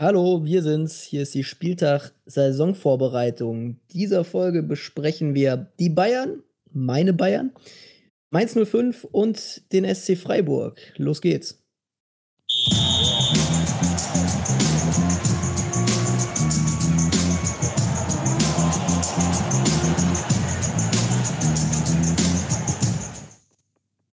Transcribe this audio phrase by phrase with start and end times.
[0.00, 1.02] Hallo, wir sind's.
[1.02, 3.80] Hier ist die Spieltag-Saisonvorbereitung.
[3.92, 7.50] Dieser Folge besprechen wir die Bayern, meine Bayern,
[8.30, 10.78] Mainz 05 und den SC Freiburg.
[10.98, 11.60] Los geht's.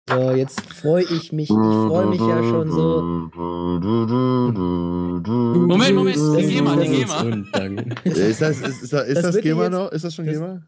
[0.07, 1.49] So, jetzt freue ich mich.
[1.49, 3.01] Ich freue mich ja schon so.
[5.67, 7.43] Moment, Moment, die GEMA, die GEMA.
[8.03, 9.91] Ist das, ist, ist, ist Das das GEMA jetzt- noch?
[9.91, 10.61] Ist das schon das- GEMA?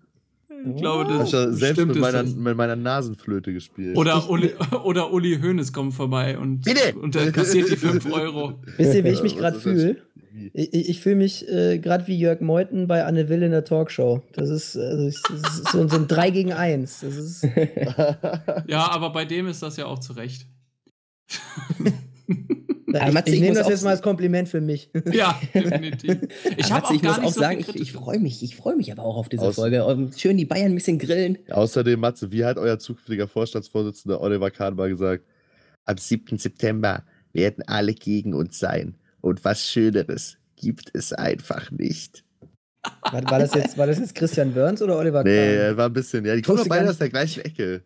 [0.73, 2.35] Ich glaube, das du selbst stimmt mit meiner, das.
[2.35, 3.97] mit meiner Nasenflöte gespielt.
[3.97, 4.51] Oder Uli,
[4.83, 6.97] oder Uli Hoeneß kommt vorbei und, Bitte!
[6.97, 8.59] und kassiert die 5 Euro.
[8.77, 9.97] Wisst ihr, wie ich mich gerade fühle?
[10.53, 14.21] Ich, ich, fühle mich äh, gerade wie Jörg Meuthen bei Anne Will in der Talkshow.
[14.33, 16.99] Das ist, also ich, das ist so, so ein 3 gegen 1.
[16.99, 17.47] Das ist,
[18.67, 20.45] Ja, aber bei dem ist das ja auch zurecht.
[22.27, 24.89] Aber ich, Matze, ich ich nehme das jetzt mal als Kompliment für mich.
[25.11, 26.17] Ja, definitiv.
[26.57, 28.41] Ich habe Matze, auch ich gar muss nicht auch so sagen, ich, ich freue mich,
[28.43, 29.83] ich freue mich aber auch auf diese Aus- Folge.
[30.15, 31.37] Schön die Bayern ein bisschen grillen.
[31.49, 35.25] Außerdem, Matze, wie hat euer zukünftiger Vorstandsvorsitzender Oliver Kahn mal gesagt?
[35.85, 36.37] Am 7.
[36.37, 38.95] September werden alle gegen uns sein.
[39.21, 42.23] Und was Schöneres gibt es einfach nicht.
[43.11, 45.55] War, war, das jetzt, war das jetzt Christian Wörns oder Oliver Nee, Kahn?
[45.55, 47.81] er war ein bisschen, ja, die kommen beide aus der gleichen Ecke.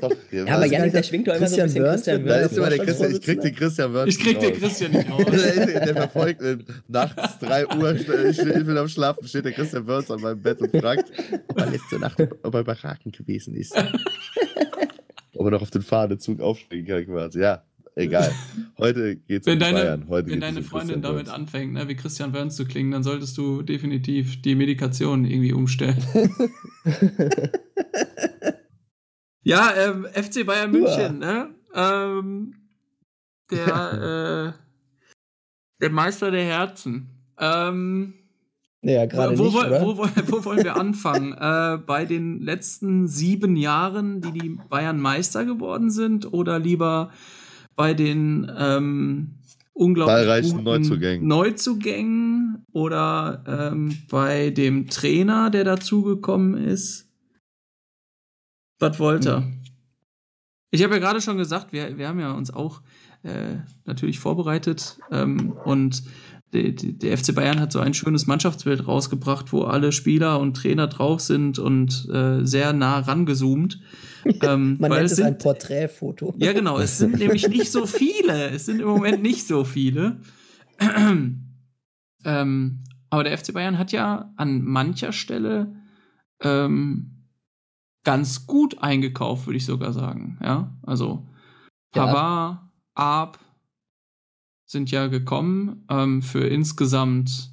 [0.00, 2.30] Doch, Ja, aber Janik, der schwingt doch immer so Christian ein bisschen Wörns Christian wird-
[2.30, 4.54] da ist immer der Christian, ich krieg den Christian Wörth Ich krieg den.
[4.54, 5.24] Christian nicht raus.
[5.30, 6.64] der, der verfolgt ihn.
[6.88, 8.06] nachts 3 Uhr, ich,
[8.66, 11.10] bin am Schlafen, steht der Christian Wörth an meinem Bett und fragt,
[11.48, 13.74] ob er letzte Nacht bei Raken gewesen ist.
[15.36, 17.40] ob er noch auf den Fahnenzug aufspringen kann quasi.
[17.40, 17.62] Ja,
[17.96, 18.30] egal.
[18.78, 20.08] Heute geht's Wenn um deine, Bayern.
[20.08, 21.34] Heute wenn deine um Freundin Christian damit Wörth.
[21.36, 25.96] anfängt, ne, wie Christian Wörns zu klingen, dann solltest du definitiv die Medikation irgendwie umstellen.
[29.42, 31.50] ja, ähm, FC Bayern München, ne?
[31.74, 32.54] Ähm,
[33.50, 34.62] der, äh,
[35.80, 37.08] der Meister der Herzen.
[37.38, 38.14] Ähm,
[38.82, 41.32] Ja, gerade wo, nicht, wo, wo, wo, wo wollen wir anfangen?
[41.38, 47.10] äh, bei den letzten sieben Jahren, die die Bayern Meister geworden sind, oder lieber
[47.76, 49.38] bei den ähm,
[49.72, 51.26] unglaublich guten Neuzugängen.
[51.26, 57.11] Neuzugängen oder ähm, bei dem Trainer, der dazugekommen ist?
[58.82, 59.38] Was wollt ihr?
[59.38, 59.62] Hm.
[60.70, 62.80] Ich habe ja gerade schon gesagt, wir, wir haben ja uns auch
[63.22, 66.02] äh, natürlich vorbereitet ähm, und
[66.52, 70.86] der, der FC Bayern hat so ein schönes Mannschaftsbild rausgebracht, wo alle Spieler und Trainer
[70.86, 73.80] drauf sind und äh, sehr nah rangezoomt.
[74.24, 76.32] Ähm, Man weil nennt es es sind, ein Porträtfoto.
[76.38, 76.78] ja, genau.
[76.78, 78.50] Es sind nämlich nicht so viele.
[78.50, 80.20] Es sind im Moment nicht so viele.
[82.24, 85.74] ähm, aber der FC Bayern hat ja an mancher Stelle
[86.40, 87.11] ähm,
[88.04, 90.38] ganz gut eingekauft, würde ich sogar sagen.
[90.42, 91.26] Ja, also
[91.94, 92.06] Ja.
[92.06, 92.58] Pavard,
[92.94, 93.38] Arp
[94.66, 97.52] sind ja gekommen ähm, für insgesamt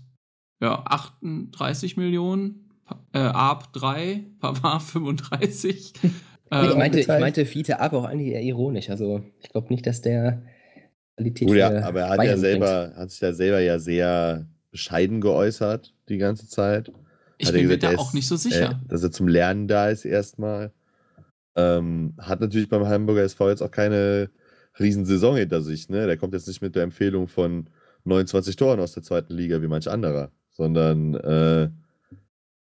[0.62, 2.66] ja, 38 Millionen.
[3.14, 5.94] Äh, Arp 3, Pavard 35.
[6.04, 6.12] ich,
[6.52, 8.90] Ähm, meinte, ich meinte Fiete ab auch eigentlich eher ironisch.
[8.90, 10.42] Also ich glaube nicht, dass der
[11.16, 15.94] Qualität Gut, aber er hat ja selber, hat sich ja selber ja sehr bescheiden geäußert
[16.08, 16.92] die ganze Zeit.
[17.40, 18.80] Ich bin mir gesagt, da er auch ist, nicht so sicher.
[18.84, 20.72] Äh, dass er zum Lernen da ist erstmal.
[21.56, 24.30] Ähm, hat natürlich beim Hamburger SV jetzt auch keine
[24.80, 25.90] Riesensaison hinter sich.
[25.90, 26.06] Ne?
[26.06, 27.68] Der kommt jetzt nicht mit der Empfehlung von
[28.06, 31.70] 29 Toren aus der zweiten Liga wie manch anderer, sondern äh, War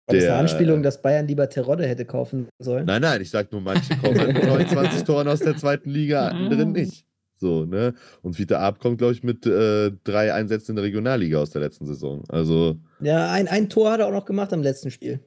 [0.08, 2.86] das der- eine Anspielung, dass Bayern lieber Terodde hätte kaufen sollen?
[2.86, 6.66] Nein, nein, ich sag nur, manche kommen mit 29 Toren aus der zweiten Liga, andere
[6.66, 7.06] nicht.
[7.44, 7.94] So, ne?
[8.22, 11.62] Und Vita Ab kommt, glaube ich, mit äh, drei Einsätzen in der Regionalliga aus der
[11.62, 12.24] letzten Saison.
[12.30, 15.20] Also, Ja, ein, ein Tor hat er auch noch gemacht am letzten Spiel.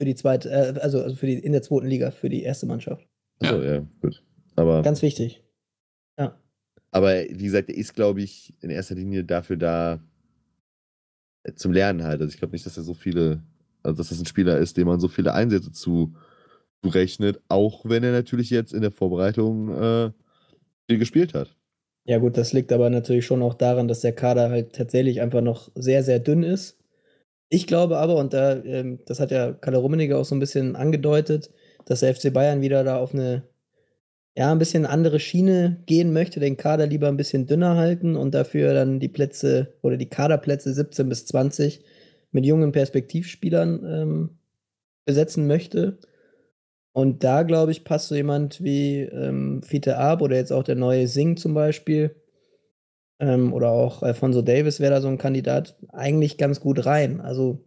[0.00, 2.66] Für die zweite, äh, also, also für die in der zweiten Liga, für die erste
[2.66, 3.08] Mannschaft.
[3.40, 3.84] achso, ja.
[4.00, 4.22] gut.
[4.54, 5.42] Aber, Ganz wichtig.
[6.16, 6.38] Ja.
[6.92, 10.00] aber wie gesagt, er ist, glaube ich, in erster Linie dafür da
[11.42, 12.20] äh, zum Lernen halt.
[12.20, 13.42] Also ich glaube nicht, dass er so viele,
[13.82, 16.14] also dass das ein Spieler ist, dem man so viele Einsätze zu,
[16.84, 20.12] zurechnet, auch wenn er natürlich jetzt in der Vorbereitung äh,
[20.88, 21.56] viel gespielt hat.
[22.06, 25.40] Ja, gut, das liegt aber natürlich schon auch daran, dass der Kader halt tatsächlich einfach
[25.40, 26.78] noch sehr, sehr dünn ist.
[27.48, 30.76] Ich glaube aber, und da, ähm, das hat ja Kalle Rummenigge auch so ein bisschen
[30.76, 31.50] angedeutet,
[31.86, 33.44] dass der FC Bayern wieder da auf eine,
[34.36, 38.34] ja, ein bisschen andere Schiene gehen möchte, den Kader lieber ein bisschen dünner halten und
[38.34, 41.84] dafür dann die Plätze oder die Kaderplätze 17 bis 20
[42.32, 44.30] mit jungen Perspektivspielern ähm,
[45.06, 45.98] besetzen möchte.
[46.94, 50.76] Und da, glaube ich, passt so jemand wie ähm, Fiete Ab oder jetzt auch der
[50.76, 52.14] neue Sing zum Beispiel.
[53.18, 57.20] Ähm, oder auch Alfonso Davis wäre da so ein Kandidat eigentlich ganz gut rein.
[57.20, 57.64] Also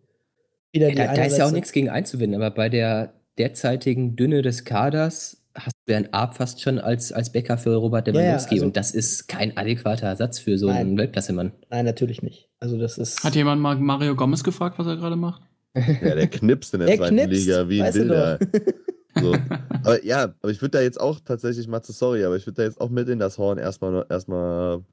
[0.71, 4.41] wieder die Da, da ist ja auch nichts gegen einzuwenden, aber bei der derzeitigen Dünne
[4.41, 8.19] des Kaders hast du Bernd Arp fast schon als, als Bäcker für Robert Ja, ja,
[8.21, 10.97] Lewandowski also- und das ist kein adäquater Ersatz für so einen.
[10.97, 11.51] Weltklasse-Mann.
[11.69, 12.47] Nein, natürlich nicht.
[12.61, 13.25] Also das ist.
[13.25, 15.41] Hat jemand mal Mario Gomez gefragt, was er gerade macht?
[15.75, 18.39] Ja, der knipst in der er zweiten knipst, Liga wie ein doch.
[19.19, 19.33] So.
[19.83, 22.63] Aber ja, aber ich würde da jetzt auch tatsächlich, Matze, sorry, aber ich würde da
[22.63, 24.83] jetzt auch mit in das Horn erstmal erstmal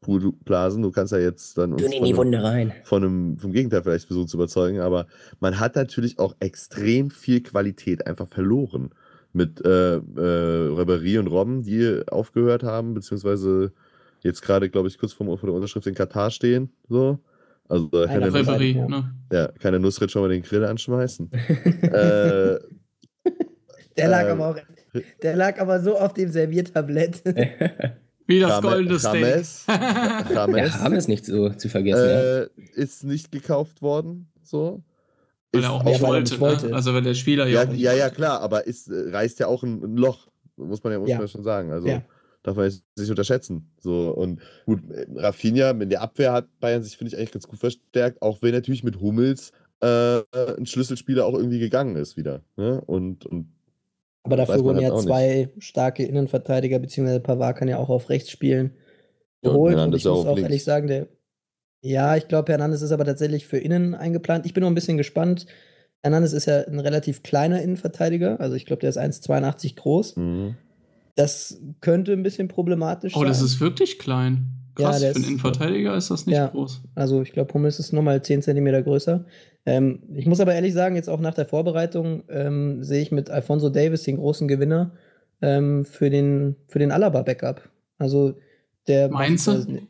[0.00, 0.82] blasen.
[0.82, 2.72] Du kannst ja jetzt dann uns die von, einem, Wunde rein.
[2.84, 5.06] von einem, vom Gegenteil vielleicht versuchen zu überzeugen, aber
[5.40, 8.90] man hat natürlich auch extrem viel Qualität einfach verloren.
[9.34, 13.72] Mit äh, äh, Ribéry und Robben, die aufgehört haben, beziehungsweise
[14.22, 16.70] jetzt gerade, glaube ich, kurz vor, vor der Unterschrift in Katar stehen.
[16.88, 17.18] So.
[17.68, 18.88] Also da kann der Reverie, ja.
[18.88, 19.14] ne?
[19.30, 21.30] ja, kann der Nusret schon mal den Grill anschmeißen.
[21.82, 22.58] äh,
[23.98, 25.02] Der lag Ähm, aber auch.
[25.22, 27.22] Der lag aber so auf dem Serviertablett.
[28.26, 29.24] Wie das Rame- goldene Steak.
[29.24, 32.04] Rames, Rames, Ja, haben es nicht so zu vergessen.
[32.08, 32.40] ja.
[32.42, 34.30] äh, ist nicht gekauft worden.
[34.42, 34.82] So.
[35.52, 36.68] Weil er auch auch- nicht weil er wollte, nicht wollte.
[36.68, 36.74] Ne?
[36.74, 39.82] Also weil der Spieler ja, Ja, ja, ja, klar, aber ist, reißt ja auch ein,
[39.82, 40.28] ein Loch.
[40.56, 41.16] Muss man ja, muss Ja.
[41.16, 41.72] man ja schon sagen.
[41.72, 42.02] Also Ja.
[42.42, 43.70] darf man nicht unterschätzen.
[43.80, 47.46] So, und gut, äh, Rafinha in der Abwehr hat Bayern sich, finde ich, eigentlich ganz
[47.48, 50.18] gut verstärkt, auch wenn natürlich mit Hummels äh,
[50.58, 52.42] ein Schlüsselspieler auch irgendwie gegangen ist wieder.
[52.56, 52.80] Ne?
[52.84, 53.46] Und, und
[54.24, 58.30] Aber dafür wurden halt ja zwei starke Innenverteidiger, beziehungsweise Pavard kann ja auch auf rechts
[58.30, 58.72] spielen,
[59.42, 59.72] Ja, und geholt.
[59.74, 60.42] Und Hernandez ich muss auch links.
[60.42, 61.08] ehrlich sagen, der.
[61.80, 64.44] Ja, ich glaube, Hernandez ist aber tatsächlich für innen eingeplant.
[64.46, 65.46] Ich bin noch ein bisschen gespannt.
[66.02, 68.40] Hernandez ist ja ein relativ kleiner Innenverteidiger.
[68.40, 70.16] Also ich glaube, der ist 1,82 groß.
[70.16, 70.54] mh.
[71.14, 73.28] Das könnte ein bisschen problematisch Oh, sein.
[73.28, 74.57] das ist wirklich klein.
[74.78, 76.46] Ja, Krass, der für einen Innenverteidiger ist das nicht Ja.
[76.48, 76.82] groß.
[76.94, 79.24] Also ich glaube, Hummels ist nochmal 10 cm größer.
[79.66, 83.28] Ähm, ich muss aber ehrlich sagen, jetzt auch nach der Vorbereitung ähm, sehe ich mit
[83.30, 84.92] Alfonso Davis den großen Gewinner
[85.42, 87.68] ähm, für den, für den Alaba-Backup.
[87.98, 88.34] Also
[88.86, 89.80] der Meinst macht, du?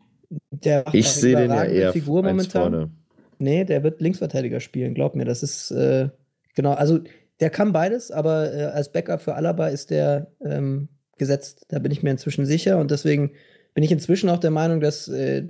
[0.50, 2.62] der macht Ich sehe den ja eher Figur momentan.
[2.62, 2.90] vorne.
[3.38, 5.24] Nee, der wird Linksverteidiger spielen, glaub mir.
[5.24, 6.08] Das ist äh,
[6.54, 6.98] genau, also
[7.40, 10.88] der kann beides, aber äh, als Backup für Alaba ist der ähm,
[11.18, 11.66] gesetzt.
[11.68, 13.30] Da bin ich mir inzwischen sicher und deswegen
[13.78, 15.46] bin ich inzwischen auch der Meinung, dass äh,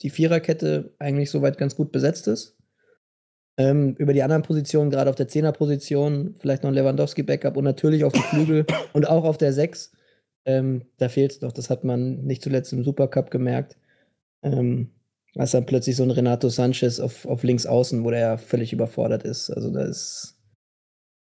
[0.00, 2.56] die Viererkette eigentlich soweit ganz gut besetzt ist.
[3.56, 8.02] Ähm, über die anderen Positionen, gerade auf der Zehnerposition, vielleicht noch ein Lewandowski-Backup und natürlich
[8.02, 9.92] auf dem Flügel und auch auf der Sechs.
[10.44, 11.52] Ähm, da fehlt es noch.
[11.52, 13.76] Das hat man nicht zuletzt im Supercup gemerkt.
[14.42, 14.90] Ähm,
[15.36, 18.72] als dann plötzlich so ein Renato Sanchez auf, auf links außen, wo der ja völlig
[18.72, 19.50] überfordert ist.
[19.50, 20.36] Also da ist,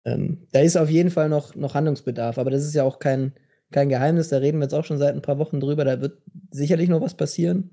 [0.07, 3.35] ähm, da ist auf jeden Fall noch, noch Handlungsbedarf, aber das ist ja auch kein,
[3.71, 6.21] kein Geheimnis, da reden wir jetzt auch schon seit ein paar Wochen drüber, da wird
[6.51, 7.71] sicherlich noch was passieren,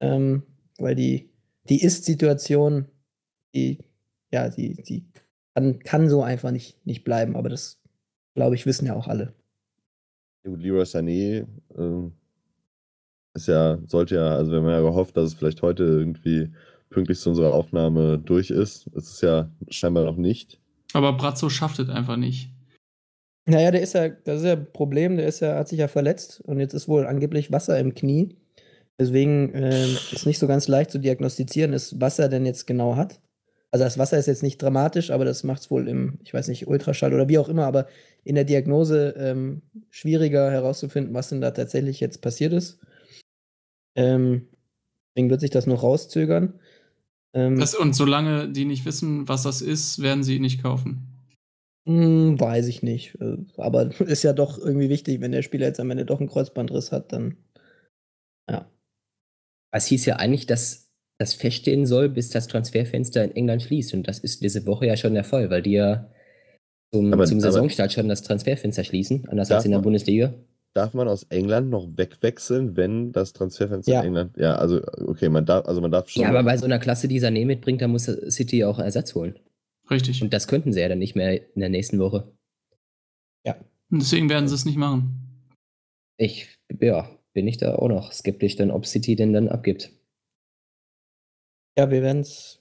[0.00, 0.42] ähm,
[0.78, 1.30] weil die,
[1.68, 2.86] die Ist-Situation,
[3.54, 3.78] die,
[4.32, 5.04] ja, die, die
[5.54, 7.80] kann, kann so einfach nicht, nicht bleiben, aber das,
[8.34, 9.34] glaube ich, wissen ja auch alle.
[10.44, 11.46] Gut, Leroy Sané
[11.76, 12.12] ähm,
[13.34, 16.50] ist ja, sollte ja, also wir haben ja gehofft, dass es vielleicht heute irgendwie
[16.88, 18.88] pünktlich zu unserer Aufnahme durch ist.
[18.94, 20.60] Es ist ja scheinbar noch nicht.
[20.92, 22.50] Aber Brazzo schafft es einfach nicht.
[23.46, 25.88] Naja, der ist ja, das ist ja ein Problem, der ist ja, hat sich ja
[25.88, 28.36] verletzt und jetzt ist wohl angeblich Wasser im Knie.
[28.98, 32.96] Deswegen ähm, ist nicht so ganz leicht zu diagnostizieren, ist, was er denn jetzt genau
[32.96, 33.20] hat.
[33.72, 36.48] Also das Wasser ist jetzt nicht dramatisch, aber das macht es wohl im, ich weiß
[36.48, 37.86] nicht, Ultraschall oder wie auch immer, aber
[38.24, 42.78] in der Diagnose ähm, schwieriger herauszufinden, was denn da tatsächlich jetzt passiert ist.
[43.96, 44.48] Ähm,
[45.14, 46.60] deswegen wird sich das noch rauszögern.
[47.32, 51.09] Ähm, Das, und solange die nicht wissen, was das ist, werden sie ihn nicht kaufen.
[51.90, 53.16] Hm, weiß ich nicht.
[53.20, 56.28] Äh, Aber ist ja doch irgendwie wichtig, wenn der Spieler jetzt am Ende doch einen
[56.28, 57.36] Kreuzbandriss hat, dann.
[58.50, 58.70] Ja.
[59.74, 60.88] Es hieß ja eigentlich, dass
[61.18, 63.92] das feststehen soll, bis das Transferfenster in England schließt.
[63.94, 66.10] Und das ist diese Woche ja schon der Fall, weil die ja
[66.94, 69.84] zum, Aber- zum aber- Saisonstart schon das Transferfenster schließen, anders Darf als in der man-
[69.84, 70.34] Bundesliga.
[70.72, 74.00] Darf man aus England noch wegwechseln, wenn das Transferfenster Ja.
[74.02, 74.36] in England.
[74.36, 76.22] Ja, also okay, man darf, also man darf schon.
[76.22, 79.34] Ja, aber bei so einer Klasse, die Sané mitbringt, da muss City auch Ersatz holen.
[79.90, 80.22] Richtig.
[80.22, 82.32] Und das könnten sie ja dann nicht mehr in der nächsten Woche.
[83.90, 85.48] Und deswegen werden sie es nicht machen.
[86.16, 86.48] Ich,
[86.80, 89.90] ja, bin ich da auch noch skeptisch, dann ob City denn dann abgibt.
[91.78, 92.58] Ja, wir werden es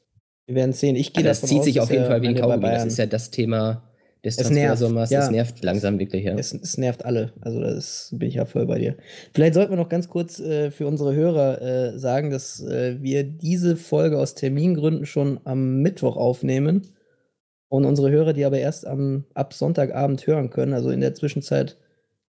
[0.48, 0.96] wir werden's sehen.
[0.96, 2.62] Ich gehe Also das davon zieht aus, sich auf jeden Fall wie ein Kaugummi.
[2.64, 3.84] Das ist ja das Thema
[4.26, 5.10] des Es nervt, Transfersommers.
[5.12, 5.20] ja.
[5.20, 6.34] Das nervt langsam wirklich, ja.
[6.34, 7.34] Es, es nervt alle.
[7.42, 8.98] Also das bin ich ja voll bei dir.
[9.36, 13.24] Vielleicht sollten wir noch ganz kurz äh, für unsere Hörer äh, sagen, dass äh, wir
[13.24, 16.88] diese Folge aus Termingründen schon am Mittwoch aufnehmen.
[17.72, 20.74] Und unsere Hörer, die aber erst am, ab Sonntagabend hören können.
[20.74, 21.78] Also in der Zwischenzeit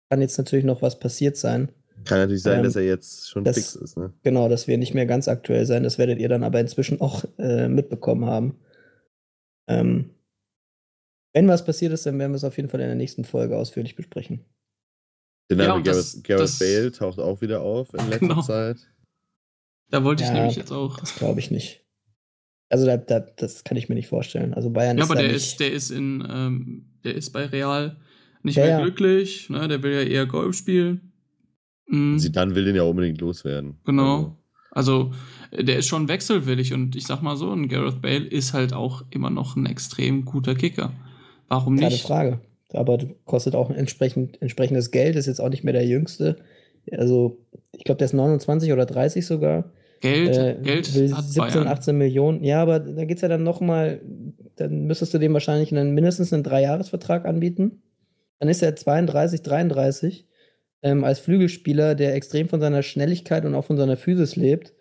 [0.09, 1.71] kann jetzt natürlich noch was passiert sein.
[2.05, 3.97] Kann natürlich sein, Ähm, dass er jetzt schon das- fix ist.
[3.97, 4.13] Ne?
[4.23, 5.83] Genau, dass wir nicht mehr ganz aktuell sein.
[5.83, 8.59] Das werdet ihr dann aber inzwischen auch äh, mitbekommen haben.
[9.67, 10.11] Ähm,
[11.33, 13.57] wenn was passiert ist, dann werden wir es auf jeden Fall in der nächsten Folge
[13.57, 14.45] ausführlich besprechen.
[15.51, 18.19] Der Ja, Name und Gareth, das- Gareth das- Bale taucht auch wieder auf in letzter
[18.19, 18.41] Genau.
[18.41, 18.77] Zeit.
[19.89, 20.35] Da wollte ich Ja.
[20.35, 20.99] nämlich jetzt auch.
[21.17, 21.85] Glaube ich nicht.
[22.69, 24.53] Also da, da, das kann ich mir nicht vorstellen.
[24.53, 25.43] Also Bayern Ja, ist aber da der nicht.
[25.43, 27.95] ist, der ist in, ähm, der ist bei Real
[28.43, 28.81] nicht Ja, mehr ja.
[28.81, 29.67] glücklich, ne?
[29.67, 31.11] der will ja eher Golf spielen.
[31.87, 32.19] Mhm.
[32.19, 33.77] Sie dann will den ja unbedingt loswerden.
[33.85, 34.37] Genau.
[34.71, 35.11] Also,
[35.51, 38.73] äh, der ist schon wechselwillig und ich sag mal so, ein Gareth Bale ist halt
[38.73, 40.91] auch immer noch ein extrem guter Kicker.
[41.47, 42.03] Warum Keine nicht?
[42.05, 42.41] Frage.
[42.73, 46.35] Aber kostet auch entsprechend, entsprechendes Geld, ist jetzt auch nicht mehr der Jüngste.
[46.91, 47.37] Also,
[47.71, 49.71] ich glaube, der ist 29 oder 30 sogar.
[49.99, 51.67] Geld, Äh, Geld will hat 17, Bayern.
[51.67, 52.43] 18 Millionen.
[52.43, 54.01] Ja, aber da geht es ja dann nochmal,
[54.55, 57.81] dann müsstest du dem wahrscheinlich einen, mindestens einen Dreijahresvertrag anbieten.
[58.39, 60.27] Dann ist er 32, 33.
[60.83, 64.73] Ähm, als Flügelspieler, der extrem von seiner Schnelligkeit und auch von seiner Physis lebt,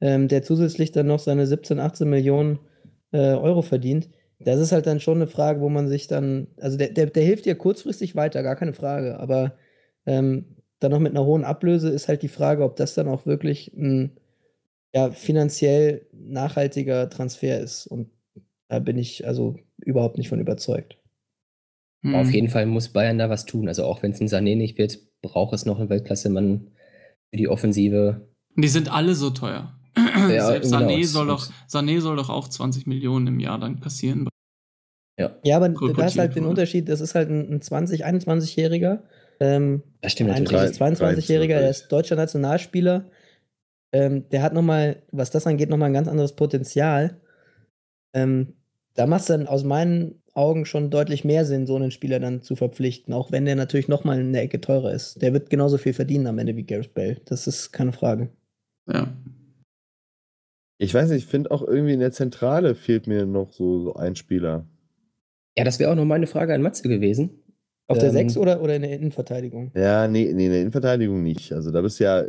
[0.00, 2.58] ähm, der zusätzlich dann noch seine 17, 18 Millionen
[3.12, 4.08] äh, Euro verdient.
[4.40, 7.22] Das ist halt dann schon eine Frage, wo man sich dann, also der, der, der
[7.22, 9.54] hilft dir kurzfristig weiter, gar keine Frage, aber
[10.06, 13.24] ähm, dann noch mit einer hohen Ablöse ist halt die Frage, ob das dann auch
[13.24, 14.18] wirklich ein
[14.94, 17.86] ja, finanziell nachhaltiger Transfer ist.
[17.86, 18.10] Und
[18.68, 20.98] da bin ich also überhaupt nicht von überzeugt.
[22.02, 22.14] Hm.
[22.14, 23.66] Auf jeden Fall muss Bayern da was tun.
[23.68, 26.68] Also auch wenn es ein Sané nicht wird, braucht es noch einen Weltklasse-Mann
[27.30, 28.28] für die Offensive.
[28.56, 29.74] Die sind alle so teuer.
[29.96, 33.80] Ja, Selbst genau, Sané, soll doch, Sané soll doch auch 20 Millionen im Jahr dann
[33.80, 34.28] kassieren.
[35.18, 36.46] Ja, Ja, aber Cool, da ist halt den.
[36.46, 39.02] Unterschied, das ist halt ein, ein 20-, 21-Jähriger.
[39.40, 40.80] Ähm, das stimmt ein natürlich.
[40.80, 43.10] 22-Jähriger, der ist deutscher Nationalspieler.
[43.94, 47.20] Ähm, der hat nochmal, was das angeht, nochmal ein ganz anderes Potenzial.
[48.12, 48.54] Ähm,
[48.94, 52.42] da macht es dann aus meinen Augen schon deutlich mehr Sinn, so einen Spieler dann
[52.42, 55.22] zu verpflichten, auch wenn der natürlich nochmal eine Ecke teurer ist.
[55.22, 57.20] Der wird genauso viel verdienen am Ende wie Gareth Bale.
[57.26, 58.30] Das ist keine Frage.
[58.88, 59.14] Ja.
[60.78, 63.94] Ich weiß nicht, ich finde auch irgendwie in der Zentrale fehlt mir noch so, so
[63.94, 64.66] ein Spieler.
[65.56, 67.43] Ja, das wäre auch noch meine Frage an Matze gewesen.
[67.86, 69.70] Auf der Ähm, 6 oder, oder in der Innenverteidigung?
[69.74, 71.52] Ja, nee, nee, in der Innenverteidigung nicht.
[71.52, 72.24] Also da bist du ja,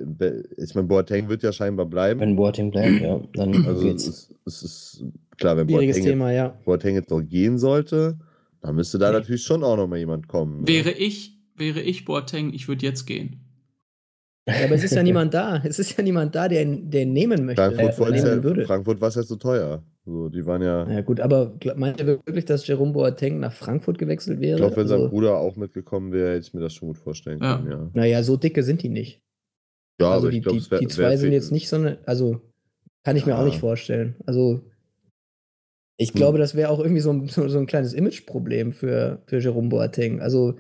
[0.58, 2.20] ich meine, Boateng wird ja scheinbar bleiben.
[2.20, 4.06] Wenn Boateng bleibt, ja, dann Also geht's.
[4.06, 5.06] es, es ist
[5.38, 6.50] klar, wenn Boateng, Thema, ja.
[6.66, 8.18] Boateng jetzt noch gehen sollte,
[8.62, 9.20] dann müsste da Nee.
[9.20, 10.62] natürlich schon auch noch mal jemand kommen.
[10.62, 10.68] ne?
[10.68, 13.40] Wäre ich, wäre ich Boateng, ich würde jetzt gehen.
[14.48, 15.62] Ja, aber es ist ja niemand da.
[15.64, 17.62] Es ist ja niemand da, der ihn, der ihn nehmen möchte.
[17.64, 18.66] Frankfurt, wollt's nehmen ja, würde.
[18.66, 19.82] Frankfurt war es ja so teuer.
[20.06, 23.98] So, die waren ja, Ja gut, aber meint ihr wirklich, dass Jerome Boateng nach Frankfurt
[23.98, 24.52] gewechselt wäre?
[24.54, 26.98] ich glaube, wenn sein Also, Bruder auch mitgekommen wäre, hätte ich mir das schon gut
[27.00, 27.58] vorstellen Ja.
[27.58, 27.90] können, ja.
[27.94, 29.22] naja, so dicke sind die nicht.
[30.00, 31.78] Ja, also aber die, ich glaube, die, es wäre die zwei sind jetzt nicht so
[31.78, 32.40] eine, also
[33.04, 33.40] kann ich mir Ja.
[33.42, 34.16] auch nicht vorstellen.
[34.28, 34.62] Also
[35.98, 36.16] ich Hm.
[36.18, 39.70] glaube, das wäre auch irgendwie so ein, so, so ein kleines Imageproblem für, für Jerome
[39.70, 40.20] Boateng.
[40.22, 40.56] Also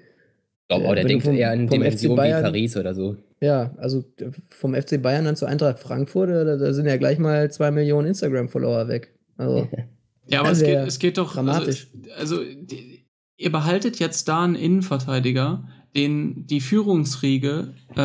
[0.63, 2.43] Ich glaube auch, der Wenn du denkt vom- eher an vom FC Dimensionen wie Bayern-
[2.43, 3.17] Paris oder so.
[3.41, 4.03] ja, also
[4.49, 8.07] vom FC Bayern dann zu Eintracht Frankfurt, da, da sind ja gleich mal zwei Millionen
[8.07, 9.11] Instagram-Follower weg.
[9.37, 9.67] Also
[10.27, 11.33] Ja, aber es geht, es geht doch.
[11.33, 11.87] dramatisch.
[12.17, 13.05] Also, also die,
[13.37, 18.01] ihr behaltet jetzt da einen Innenverteidiger, den die Führungsriege äh,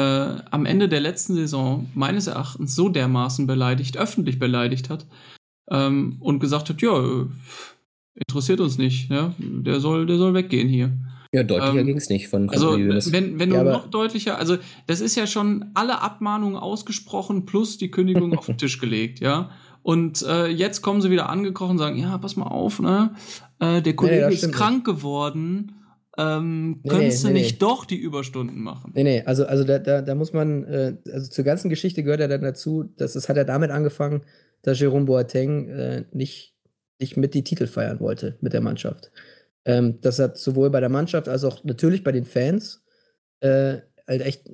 [0.51, 5.07] am Ende der letzten Saison meines Erachtens so dermaßen beleidigt, öffentlich beleidigt hat
[5.71, 7.25] ähm, und gesagt hat, ja, äh,
[8.15, 10.93] interessiert uns nicht, ja, der soll, der soll weggehen hier.
[11.33, 14.37] Ja, deutlicher Ähm, ging es nicht von Also, wenn, wenn du Ja, aber- noch deutlicher,
[14.37, 14.59] also
[14.89, 19.51] das ist ja schon alle Abmahnungen ausgesprochen plus die Kündigung auf den Tisch gelegt, ja.
[19.83, 23.15] Und äh, jetzt kommen sie wieder angekrochen und sagen, ja, pass mal auf, ne?
[23.61, 25.77] Äh, der Kollege das ist krank geworden.
[26.19, 27.59] Ähm, Nee, könntest nee, du nee, nicht nee.
[27.61, 28.93] doch die Überstunden machen?
[28.95, 32.21] Nee, nee, also, also da, da, da muss man, äh, also zur ganzen Geschichte gehört
[32.21, 34.23] ja dann dazu, dass es hat ja damit angefangen,
[34.63, 36.55] dass Jerome Boateng äh, nicht,
[36.99, 39.11] nicht mit die Titel feiern wollte mit der Mannschaft.
[39.65, 42.83] Ähm, das hat sowohl bei der Mannschaft als auch natürlich bei den Fans
[43.41, 44.51] äh, halt echt,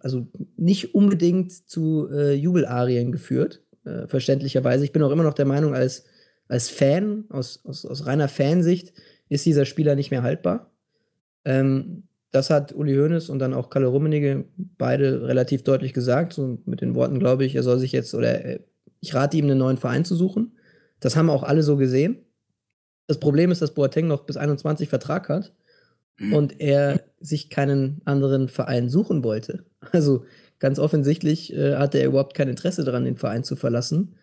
[0.00, 4.84] also nicht unbedingt zu äh, Jubelarien geführt, äh, verständlicherweise.
[4.84, 6.04] Ich bin auch immer noch der Meinung, als,
[6.48, 8.92] als Fan, aus, aus, aus reiner Fansicht,
[9.28, 10.70] ist dieser Spieler nicht mehr haltbar.
[11.44, 16.32] Ähm, das hat Uli Hoeneß und dann auch Kalle Rummenigge beide relativ deutlich gesagt.
[16.32, 18.58] So mit den Worten, glaube ich, er soll sich jetzt oder
[19.00, 20.56] ich rate ihm, einen neuen Verein zu suchen.
[21.00, 22.24] Das haben auch alle so gesehen.
[23.06, 25.52] Das Problem ist, dass Boateng noch bis 21 Vertrag hat
[26.30, 29.64] und er sich keinen anderen Verein suchen wollte.
[29.90, 30.24] Also
[30.62, 34.14] ganz offensichtlich äh, hatte er überhaupt kein Interesse daran, den Verein zu verlassen.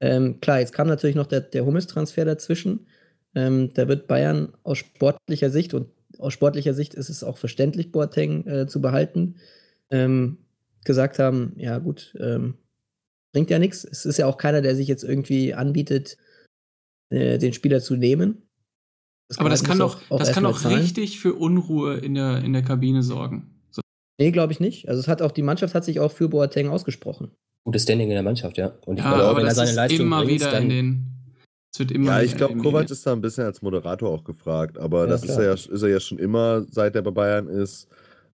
[0.00, 2.86] Ähm, klar, jetzt kam natürlich noch der, der Hummels-Transfer dazwischen.
[3.34, 7.90] Ähm, da wird Bayern aus sportlicher Sicht und aus sportlicher Sicht ist es auch verständlich,
[7.90, 9.34] Boateng äh, zu behalten,
[9.90, 10.38] ähm,
[10.84, 12.54] gesagt haben, ja gut, ähm,
[13.32, 13.82] bringt ja nichts.
[13.84, 16.18] Es ist ja auch keiner, der sich jetzt irgendwie anbietet,
[17.10, 18.42] äh, den Spieler zu nehmen.
[19.38, 23.02] Aber das kann doch, das kann doch richtig für Unruhe in der, in der Kabine
[23.02, 23.59] sorgen.
[24.20, 24.86] Nee, glaube ich nicht.
[24.88, 27.30] Also es hat auch, die Mannschaft hat sich auch für Boateng ausgesprochen.
[27.64, 28.72] Gutes Standing in der Mannschaft, ja.
[28.84, 30.64] Und ich Ja, glaube, auch aber wenn er seine ist Leistung immer bringt, wieder dann
[30.64, 31.06] in den.
[31.72, 34.76] Es wird immer Ja, ich glaube, Kovac ist da ein bisschen als Moderator auch gefragt,
[34.78, 37.48] aber Ja, das ist er, ja, ist er ja schon immer, seit er bei Bayern
[37.48, 37.88] ist.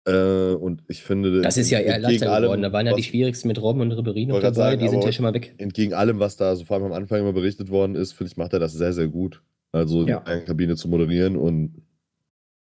[0.05, 2.61] Äh, und ich finde, das ist ja eher entgegen leichter geworden.
[2.61, 4.53] Da waren ja was- die schwierigsten mit Robben und Ribéry noch dabei.
[4.53, 5.55] sagen, die sind ja schon mal weg.
[5.57, 8.37] entgegen allem, was da so vor allem am Anfang immer berichtet worden ist, finde ich,
[8.37, 9.41] macht er das sehr, sehr gut.
[9.71, 10.19] Also Ja.
[10.19, 11.81] die Kabine zu moderieren und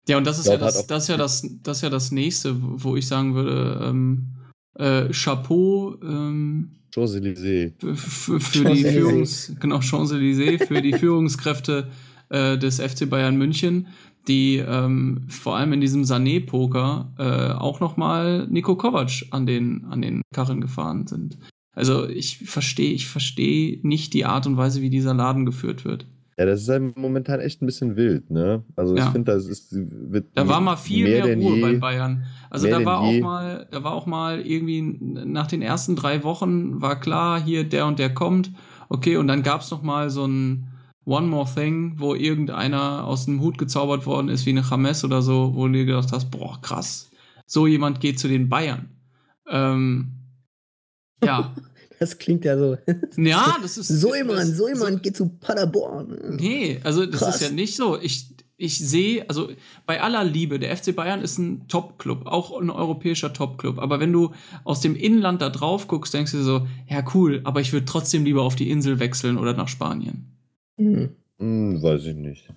[0.07, 2.55] Ja, und das ist ja das, das ist ja das, das ist ja das nächste,
[2.59, 4.27] wo ich sagen würde, ähm,
[4.75, 7.73] äh, Chapeau ähm, Champs-Élysées.
[7.95, 8.83] für, die.
[8.83, 11.89] Führungs, genau, Champs-Élysées, für die Führungskräfte
[12.29, 13.87] äh, des FC Bayern München,
[14.27, 20.01] die ähm, vor allem in diesem Sané-Poker äh, auch nochmal Nico Kovac an den, an
[20.01, 21.37] den Karren gefahren sind.
[21.73, 26.07] Also ich verstehe, ich verstehe nicht die Art und Weise, wie dieser Laden geführt wird.
[26.39, 28.63] Ja, das ist halt momentan echt ein bisschen wild, ne?
[28.75, 29.09] Also ich Ja.
[29.11, 31.61] finde, das ist wird Da war mal viel mehr, denn Ruhe je.
[31.61, 32.25] bei Bayern.
[32.51, 33.21] Also Mehr da war auch je.
[33.21, 37.87] mal, da war auch mal irgendwie nach den ersten drei Wochen war klar, hier der
[37.87, 38.51] und der kommt.
[38.89, 40.67] Okay, und dann gab es noch mal so ein
[41.05, 45.21] One More Thing, wo irgendeiner aus dem Hut gezaubert worden ist, wie eine James oder
[45.23, 47.09] so, wo du dir gedacht hast, boah, krass,
[47.47, 48.89] so jemand geht zu den Bayern.
[49.49, 50.11] Ähm,
[51.23, 51.51] ja,
[51.99, 52.77] Das klingt ja so.
[53.17, 56.37] ja, das ist So jemand, das- so jemand geht zu Paderborn.
[56.39, 57.35] Nee, also das Krass.
[57.41, 57.99] ist ja nicht so.
[57.99, 59.49] Ich, ich sehe, also
[59.85, 63.79] bei aller Liebe, der FC Bayern ist ein Top-Club, auch ein europäischer Top-Club.
[63.79, 64.31] Aber wenn du
[64.63, 67.85] aus dem Inland da drauf guckst, denkst du dir so, ja cool, aber ich würde
[67.85, 70.25] trotzdem lieber auf die Insel wechseln oder nach Spanien.
[70.77, 71.09] Hm.
[71.39, 72.47] Hm, weiß ich nicht.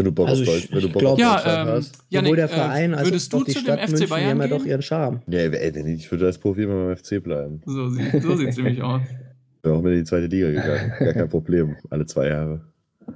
[0.00, 1.68] Wenn du Bock Also auf ich- Deutsch, wenn du ich Bock glaub- auf Ja, Deutschland
[1.68, 1.98] ähm, hast.
[2.08, 4.00] Janik, Sowohl der äh, Verein als würdest auch du die zu dem Stadt FC München,
[4.06, 5.20] die Bayern haben ja doch ihren Charme.
[5.26, 7.60] Nee, ey, wenn ich ich würde als Profi immer beim FC bleiben.
[7.66, 9.02] So, sieht- so sieht's nämlich aus.
[9.62, 10.92] Wäre auch mit in die zweite Liga gegangen.
[10.98, 11.76] Gar kein Problem.
[11.90, 12.62] Alle zwei Jahre.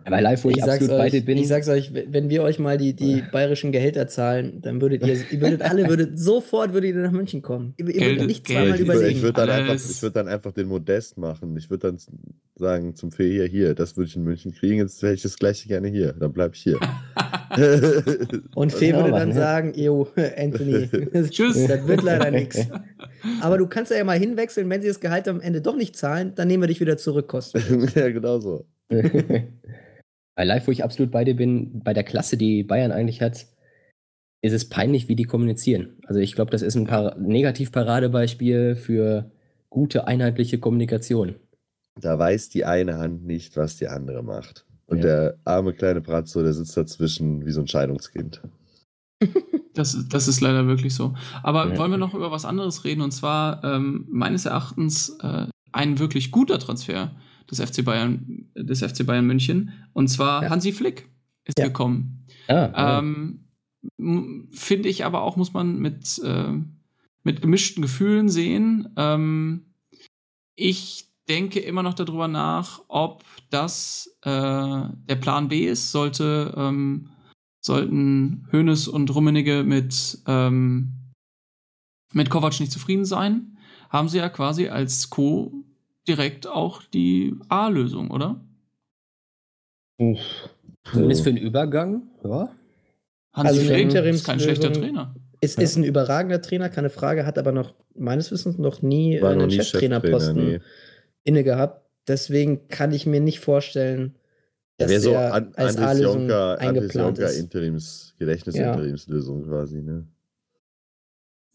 [0.07, 1.39] Aber live, wo ich, Ich sag's, absolut euch, bei dir bin.
[1.39, 5.15] ich sag's euch, wenn wir euch mal die, die bayerischen Gehälter zahlen, dann würdet ihr,
[5.31, 7.75] ihr würdet alle, würdet sofort würdet ihr nach München kommen.
[7.77, 9.23] Ihr, ihr Geld- würdet nicht Geld- zweimal ich ich- würde überlegen.
[9.23, 11.57] würd dann, einfach, ich würd dann einfach den Modest machen.
[11.57, 11.99] Ich würde dann
[12.57, 15.37] sagen zum Fee hier, hier, das würde ich in München kriegen, jetzt hätte ich das
[15.39, 16.13] gleiche gerne hier.
[16.13, 16.79] Dann bleib ich hier.
[18.55, 20.89] Und Fee würde dann sagen, yo, Anthony,
[21.31, 21.67] Tschüss.
[21.67, 22.67] das wird leider nichts.
[23.41, 26.33] Aber du kannst ja mal hinwechseln, wenn sie das Gehalt am Ende doch nicht zahlen,
[26.35, 27.89] dann nehmen wir dich wieder zurück, Kosten.
[27.95, 28.67] ja, genau so.
[30.37, 33.47] Bei Live, wo ich absolut bei dir bin, bei der Klasse, die Bayern eigentlich hat,
[34.43, 35.97] ist es peinlich, wie die kommunizieren.
[36.07, 39.31] Also ich glaube, das ist ein Par Negativparadebeispiel für
[39.71, 41.37] gute, einheitliche Kommunikation.
[42.01, 44.67] Da weiß die eine Hand nicht, was die andere macht.
[44.87, 45.03] Und Ja.
[45.05, 48.43] der arme kleine Bratzo, der sitzt dazwischen wie so ein Scheidungskind.
[49.75, 51.15] Das, das ist leider wirklich so.
[51.43, 51.77] Aber Ja.
[51.77, 53.01] wollen wir noch über was anderes reden?
[53.01, 57.11] Und zwar ähm, meines Erachtens äh, ein wirklich guter Transfer
[57.51, 59.73] des FC Bayern, des FC Bayern München.
[59.93, 60.51] Und zwar Ja.
[60.51, 61.09] Hansi Flick
[61.45, 61.67] ist Ja.
[61.67, 62.25] gekommen.
[62.49, 63.41] Ah, Ähm,
[64.51, 66.53] Finde ich aber auch, muss man mit, äh,
[67.23, 68.89] mit gemischten Gefühlen sehen.
[68.97, 69.67] Ähm,
[70.57, 75.93] ich denke immer noch darüber nach, ob das äh, der Plan B ist.
[75.93, 77.11] Sollte, ähm,
[77.61, 80.93] sollten Hoeneß und Rummenigge mit, ähm,
[82.15, 83.59] mit Kovac nicht zufrieden sein,
[83.91, 85.53] haben sie ja quasi als Co.
[86.09, 88.41] direkt auch die A-Lösung, oder?
[89.99, 90.51] Uff.
[90.91, 92.51] Zumindest für den Übergang, ja.
[93.33, 95.15] Hansi Also Flick ist kein schlechter Trainer.
[95.41, 99.23] Es ist ein überragender Trainer, keine Frage, hat aber noch meines Wissens noch nie äh,
[99.23, 100.61] War einen Cheftrainerposten Cheftrainer, nee.
[101.25, 101.83] inne gehabt.
[102.07, 104.15] Deswegen kann ich mir nicht vorstellen,
[104.77, 107.39] dass wäre so er An als A-Lösung eingeplant Jonker ist.
[107.39, 110.07] Interims, Gedächtnis-Interimslösung quasi, ne?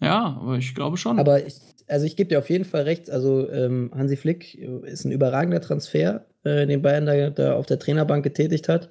[0.02, 1.20] Ja, aber ich glaube schon.
[1.20, 1.56] Aber ich,
[1.90, 3.10] also ich gebe dir auf jeden Fall recht.
[3.10, 7.66] Also ähm, Hansi Flick äh, ist ein überragender Transfer, äh, den Bayern da, da auf
[7.66, 8.90] der Trainerbank getätigt hat.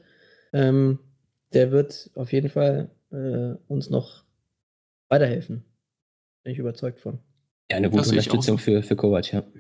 [0.53, 0.99] Ähm,
[1.53, 4.25] der wird auf jeden Fall äh, uns noch
[5.09, 5.65] weiterhelfen.
[6.43, 7.21] Bin ich überzeugt von.
[7.71, 9.39] Ja, eine gute Unterstützung für, für Kovac, ja.
[9.41, 9.51] Aber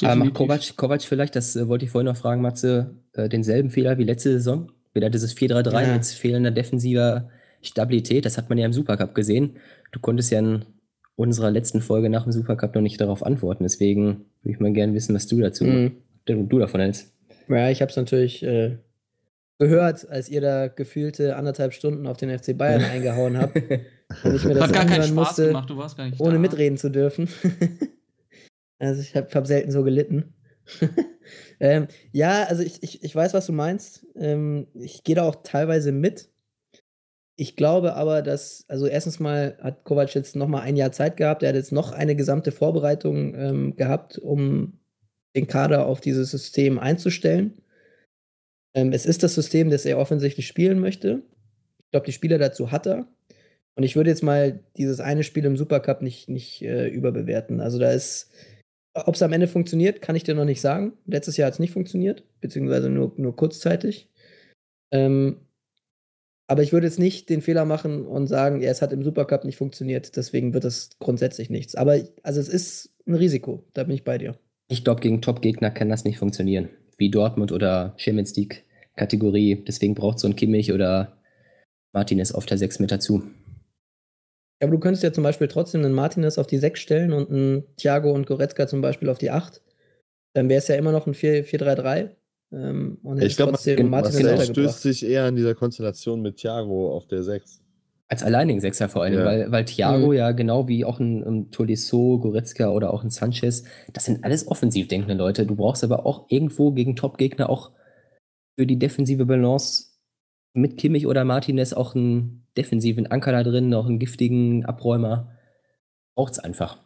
[0.00, 0.24] Definitiv.
[0.24, 3.98] macht Kovac, Kovac vielleicht, das äh, wollte ich vorhin noch fragen, Matze, äh, denselben Fehler
[3.98, 4.70] wie letzte Saison?
[4.94, 5.92] Wieder dieses 4-3-3 Ja.
[5.94, 7.30] mit fehlender defensiver
[7.62, 9.56] Stabilität, das hat man ja im Supercup gesehen.
[9.90, 10.64] Du konntest ja in
[11.18, 14.94] unserer letzten Folge nach dem Supercup noch nicht darauf antworten, deswegen würde ich mal gerne
[14.94, 15.96] wissen, was du dazu, Mhm.
[16.26, 17.12] du, du davon hältst.
[17.48, 18.78] Ja, ich habe es natürlich äh,
[19.58, 23.56] gehört, als ihr da gefühlte anderthalb Stunden auf den FC Bayern eingehauen habt
[24.24, 26.34] und ich mir das Hat gar keinen Spaß musste, gemacht, du warst gar nicht ohne
[26.34, 26.38] da.
[26.38, 27.28] mitreden zu dürfen.
[28.78, 30.34] also ich habe hab selten so gelitten.
[31.60, 34.06] ähm, ja, also ich, ich, ich weiß, was du meinst.
[34.16, 36.28] Ähm, ich gehe da auch teilweise mit.
[37.40, 41.16] Ich glaube aber, dass, also erstens mal hat Kovac jetzt noch mal ein Jahr Zeit
[41.16, 41.44] gehabt.
[41.44, 44.80] Er hat jetzt noch eine gesamte Vorbereitung ähm, gehabt, um
[45.36, 47.62] den Kader auf dieses System einzustellen.
[48.74, 51.22] Ähm, es ist das System, das er offensichtlich spielen möchte.
[51.78, 53.06] Ich glaube, die Spieler dazu hat er.
[53.76, 57.60] Und ich würde jetzt mal dieses eine Spiel im Supercup nicht, nicht äh, überbewerten.
[57.60, 58.32] Also da ist,
[58.94, 60.94] ob es am Ende funktioniert, kann ich dir noch nicht sagen.
[61.06, 64.08] Letztes Jahr hat es nicht funktioniert, beziehungsweise nur, nur kurzzeitig.
[64.92, 65.36] Ähm,
[66.48, 69.44] aber ich würde jetzt nicht den Fehler machen und sagen, ja, es hat im Supercup
[69.44, 71.74] nicht funktioniert, deswegen wird es grundsätzlich nichts.
[71.74, 74.38] Aber also es ist ein Risiko, da bin ich bei dir.
[74.68, 76.70] Ich glaube, gegen Top-Gegner kann das nicht funktionieren.
[76.96, 79.62] Wie Dortmund oder Champions League-Kategorie.
[79.66, 81.18] Deswegen braucht so ein Kimmich oder
[81.92, 83.22] Martinez auf der 6 mit dazu.
[84.60, 87.30] Ja, aber du könntest ja zum Beispiel trotzdem einen Martinez auf die 6 stellen und
[87.30, 89.62] einen Thiago und Goretzka zum Beispiel auf die 8.
[90.34, 92.10] Dann wäre es ja immer noch ein 4-3-3.
[92.52, 97.06] Ähm, und Ich glaube, Martinez Martinez stößt sich eher an dieser Konstellation mit Thiago auf
[97.06, 97.62] der 6.
[98.10, 99.24] Als alleinigen Sechser vor allem, Ja.
[99.26, 100.12] weil, weil Thiago Mhm.
[100.14, 104.48] ja genau wie auch ein, ein Tolisso, Goretzka oder auch ein Sanchez, das sind alles
[104.48, 105.44] offensiv denkende Leute.
[105.44, 107.72] Du brauchst aber auch irgendwo gegen Top-Gegner auch
[108.58, 109.88] für die defensive Balance
[110.54, 115.30] mit Kimmich oder Martinez auch einen defensiven Anker da drin, auch einen giftigen Abräumer.
[116.16, 116.78] Braucht's einfach.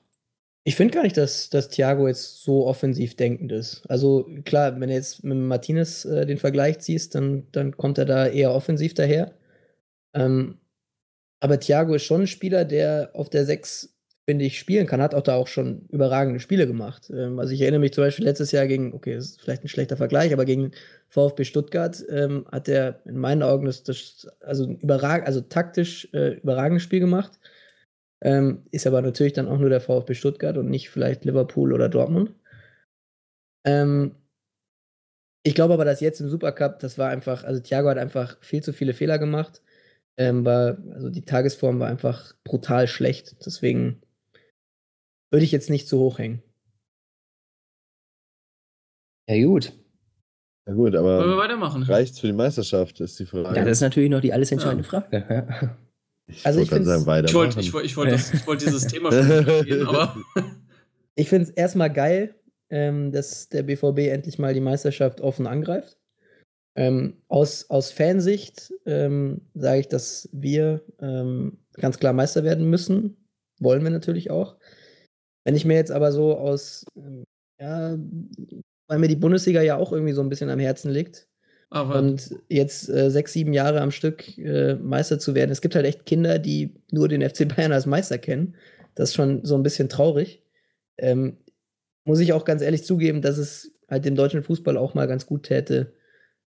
[0.65, 3.83] Ich finde gar nicht, dass, dass Thiago jetzt so offensiv denkend ist.
[3.89, 8.05] Also klar, wenn du jetzt mit Martinez äh, den Vergleich ziehst, dann, dann kommt er
[8.05, 9.35] da eher offensiv daher.
[10.15, 10.59] Ähm,
[11.41, 13.97] aber Thiago ist schon ein Spieler, der auf der 6,
[14.27, 15.03] finde ich, spielen kann.
[15.03, 17.11] Hat auch da auch schon überragende Spiele gemacht.
[17.11, 19.69] Ähm, also ich erinnere mich zum Beispiel letztes Jahr gegen, okay, das ist vielleicht ein
[19.69, 20.73] schlechter Vergleich, aber gegen
[21.09, 26.35] VfB Stuttgart ähm, hat er in meinen Augen das, das also überrag, also taktisch äh,
[26.35, 27.33] überragendes Spiel gemacht.
[28.23, 31.89] Ähm, ist aber natürlich dann auch nur der VfB Stuttgart und nicht vielleicht Liverpool oder
[31.89, 32.35] Dortmund.
[33.67, 34.15] Ähm,
[35.45, 38.63] ich glaube aber, dass jetzt im Supercup, das war einfach, also Thiago hat einfach viel
[38.63, 39.61] zu viele Fehler gemacht.
[40.17, 43.45] Ähm, war, also die Tagesform war einfach brutal schlecht.
[43.45, 44.01] Deswegen
[45.33, 46.43] würde ich jetzt nicht zu hoch hängen.
[49.29, 49.73] Ja, gut.
[50.69, 51.83] Ja gut, Wollen wir aber weitermachen?
[51.83, 53.53] reicht's für die Meisterschaft, ist die Frage.
[53.55, 55.09] Das ist natürlich noch die alles entscheidende Frage.
[55.11, 55.77] Ja.
[56.35, 57.01] Ich Also wollte ich sagen.
[57.27, 60.17] Ich wollte ich wollt, ich wollt das- ich wollt dieses Thema schon angehen, aber
[61.15, 62.35] Ich finde es erstmal geil,
[62.71, 65.99] ähm, dass der BVB endlich mal die Meisterschaft offen angreift.
[66.75, 73.17] Ähm, aus, aus Fansicht ähm, sage ich, dass wir ähm, ganz klar Meister werden müssen.
[73.61, 74.57] Wollen wir natürlich auch.
[75.45, 77.25] Wenn ich mir jetzt aber so aus, ähm,
[77.61, 77.99] ja,
[78.89, 81.29] weil mir die Bundesliga ja auch irgendwie so ein bisschen am Herzen liegt
[81.73, 85.51] aber und jetzt äh, sechs, sieben Jahre am Stück äh, Meister zu werden.
[85.51, 88.55] Es gibt halt echt Kinder, die nur den FC Bayern als Meister kennen.
[88.95, 90.43] Das ist schon so ein bisschen traurig.
[90.99, 91.39] Ähm,
[92.05, 95.25] muss ich auch ganz ehrlich zugeben, dass es halt dem deutschen Fußball auch mal ganz
[95.27, 95.95] gut täte,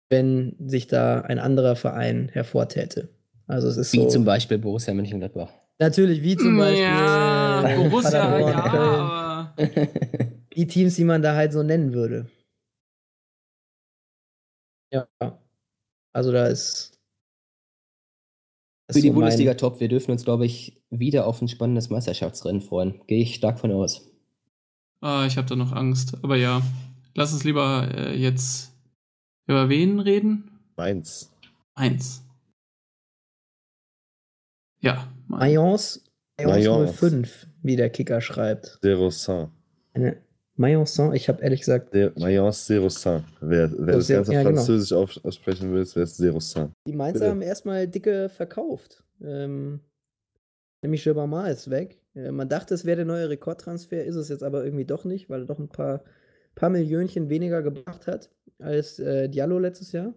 [0.09, 3.07] wenn sich da ein anderer Verein hervortäte.
[3.47, 4.07] Also es ist Wie so.
[4.07, 5.51] zum Beispiel Borussia Mönchengladbach.
[5.79, 9.53] Natürlich, wie zum Beispiel ja, äh, Borussia, Paderborn, ja, aber
[10.55, 12.27] die Teams, die man da halt so nennen würde.
[14.95, 15.07] Ja.
[16.13, 16.97] Also da ist.
[18.87, 19.79] das Für ist die so mein- Bundesliga top.
[19.79, 23.01] Wir dürfen uns, glaube ich, wieder auf ein spannendes Meisterschaftsrennen freuen.
[23.07, 24.09] Gehe ich stark von aus.
[25.01, 26.15] ah, ich habe da noch Angst.
[26.23, 26.61] Aber ja,
[27.13, 28.71] lass uns lieber äh, jetzt
[29.47, 30.59] über wen reden?
[30.77, 31.31] Mainz.
[31.75, 32.23] Eins.
[34.79, 35.41] Ja, Mainz.
[35.41, 36.01] Mayence,
[36.37, 36.99] Mayence Mayence.
[36.99, 38.79] 05, wie der Kicker schreibt.
[39.11, 39.51] Saint.
[39.93, 40.21] Eine
[40.57, 43.25] Mayence, ich habe ehrlich gesagt, Mayence Zero Saint.
[43.41, 44.55] Wer, wer Oh, das Ganze ja, genau.
[44.55, 46.71] französisch auf, aussprechen will, wäre es Zero Saint.
[46.87, 47.31] die Mainzer Bitte.
[47.31, 49.03] haben erstmal dicke verkauft.
[49.21, 49.81] Ähm,
[50.81, 52.01] nämlich Gilbermar ist weg.
[52.15, 55.29] Äh, man dachte, es wäre der neue Rekordtransfer, ist es jetzt aber irgendwie doch nicht,
[55.29, 56.03] weil er doch ein paar,
[56.55, 60.13] paar Millionchen weniger gebracht hat als äh, Diallo letztes Jahr.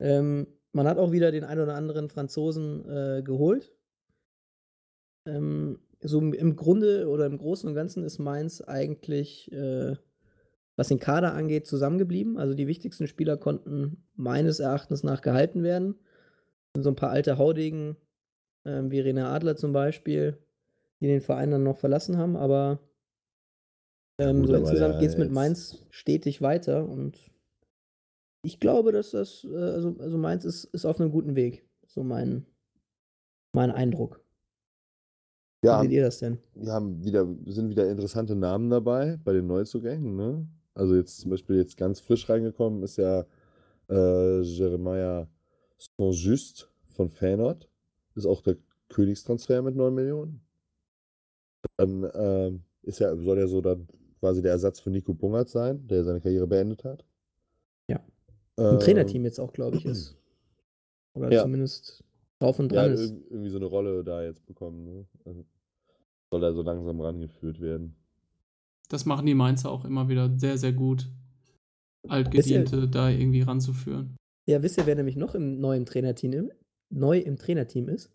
[0.00, 3.72] Ähm, man hat auch wieder den ein oder anderen Franzosen äh, geholt.
[5.26, 9.96] Ähm, so im- Grunde oder im Großen und Ganzen ist Mainz eigentlich, äh,
[10.76, 12.38] was den Kader angeht, zusammengeblieben.
[12.38, 15.96] Also die wichtigsten Spieler konnten meines Erachtens nach gehalten werden.
[16.74, 17.96] Sind so ein paar alte Haudegen,
[18.64, 20.38] ähm, wie René Adler zum Beispiel,
[21.00, 22.80] die den Verein dann noch verlassen haben, aber
[24.18, 27.18] ähm, gut, so aber insgesamt geht es mit Mainz stetig weiter und
[28.42, 31.66] ich glaube, dass das, äh, also, also Mainz ist, ist auf einem guten Weg.
[31.86, 32.46] So mein,
[33.52, 34.25] mein Eindruck.
[35.66, 36.38] Ja, Wie seht ihr das denn?
[36.54, 40.16] wir haben wieder, sind wieder interessante Namen dabei bei den Neuzugängen.
[40.16, 40.46] Ne?
[40.74, 43.24] Also jetzt zum Beispiel jetzt ganz frisch reingekommen ist ja
[43.90, 45.28] äh, Jeremiah
[45.78, 47.68] Saint-Just von Feyenoord.
[48.14, 48.56] Ist auch der
[48.88, 50.40] Königstransfer mit 9 Millionen.
[51.76, 53.86] Dann ähm, ist ja, soll er so dann
[54.20, 57.04] quasi der Ersatz für Nico Bungert sein, der seine Karriere beendet hat.
[57.88, 58.00] Ja.
[58.56, 60.16] Ein Trainerteam jetzt auch, glaube ich, ist.
[61.14, 61.42] Oder Ja.
[61.42, 62.04] zumindest
[62.38, 63.12] drauf und Ja, dran ist.
[63.12, 64.84] irg- irgendwie so eine Rolle da jetzt bekommen.
[64.84, 65.06] Ne?
[65.24, 65.44] Also
[66.30, 67.94] soll er so langsam rangeführt werden.
[68.88, 71.08] Das machen die Mainzer auch immer wieder sehr, sehr gut.
[72.08, 74.16] Altgediente da irgendwie ranzuführen.
[74.48, 76.50] Ja, wisst ihr, wer nämlich noch im neuen Trainerteam
[76.90, 78.12] neu im Trainerteam ist?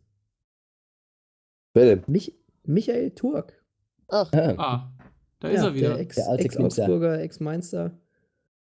[1.74, 2.04] Wer denn?
[2.08, 3.62] Mich, Michael Turk.
[4.08, 4.94] Ach, Ah, Ah,
[5.40, 5.90] da ist Ja, er wieder.
[5.90, 6.66] Der Ex- Der alte Knipser.
[6.84, 7.98] Ex-Augsburger, Ex-Mainzer.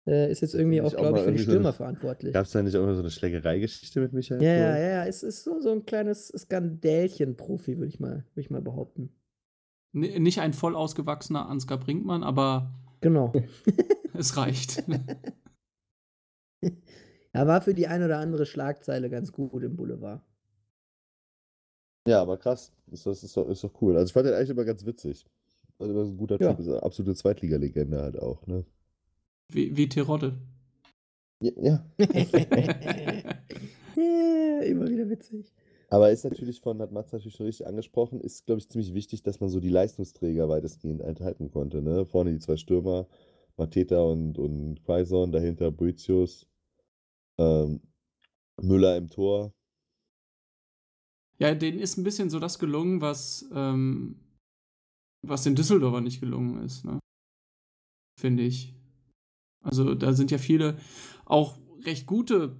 [0.07, 2.33] Äh, ist jetzt irgendwie auch, glaube mal ich, für die so Stürmer eine- verantwortlich.
[2.33, 4.41] gab es da nicht auch immer so eine Schlägereigeschichte mit Michael?
[4.41, 4.79] Ja, ja, Turk?
[4.81, 5.05] ja, ja.
[5.05, 9.09] Es ist so, so ein kleines Skandälchen-Profi, würde ich, mal, würd ich mal behaupten.
[9.91, 12.71] Nicht ein voll ausgewachsener Ansgar Brinkmann, aber
[13.01, 13.33] Genau.
[14.13, 14.83] es reicht.
[17.33, 20.21] Ja, war für die ein oder andere Schlagzeile ganz gut im Boulevard.
[22.07, 22.73] Ja, aber krass.
[22.87, 23.95] Das, das ist, doch, ist doch cool.
[23.95, 25.27] Also ich fand den eigentlich immer ganz witzig.
[25.77, 26.49] Also ein guter Ja.
[26.49, 28.65] Typ, ist eine absolute Zweitligalegende halt auch, ne?
[29.49, 30.37] Wie, wie Terodde.
[31.41, 31.85] Ja, ja.
[33.95, 35.53] Ja, Immer wieder witzig.
[35.91, 39.23] Aber ist natürlich von, hat Mats natürlich schon richtig angesprochen, ist, glaube ich, ziemlich wichtig,
[39.23, 41.81] dass man so die Leistungsträger weitestgehend enthalten konnte.
[41.81, 42.05] Ne?
[42.05, 43.07] Vorne die zwei Stürmer,
[43.57, 46.47] Mateta und, und Quaison, dahinter Boetius,
[47.39, 47.81] ähm,
[48.61, 49.51] Müller im Tor.
[51.39, 54.19] Ja, denen ist ein bisschen so das gelungen, was, ähm,
[55.25, 56.99] was den Düsseldorfer nicht gelungen ist, ne?
[58.19, 58.75] Finde ich.
[59.61, 60.77] Also da sind ja viele
[61.25, 62.59] auch recht gute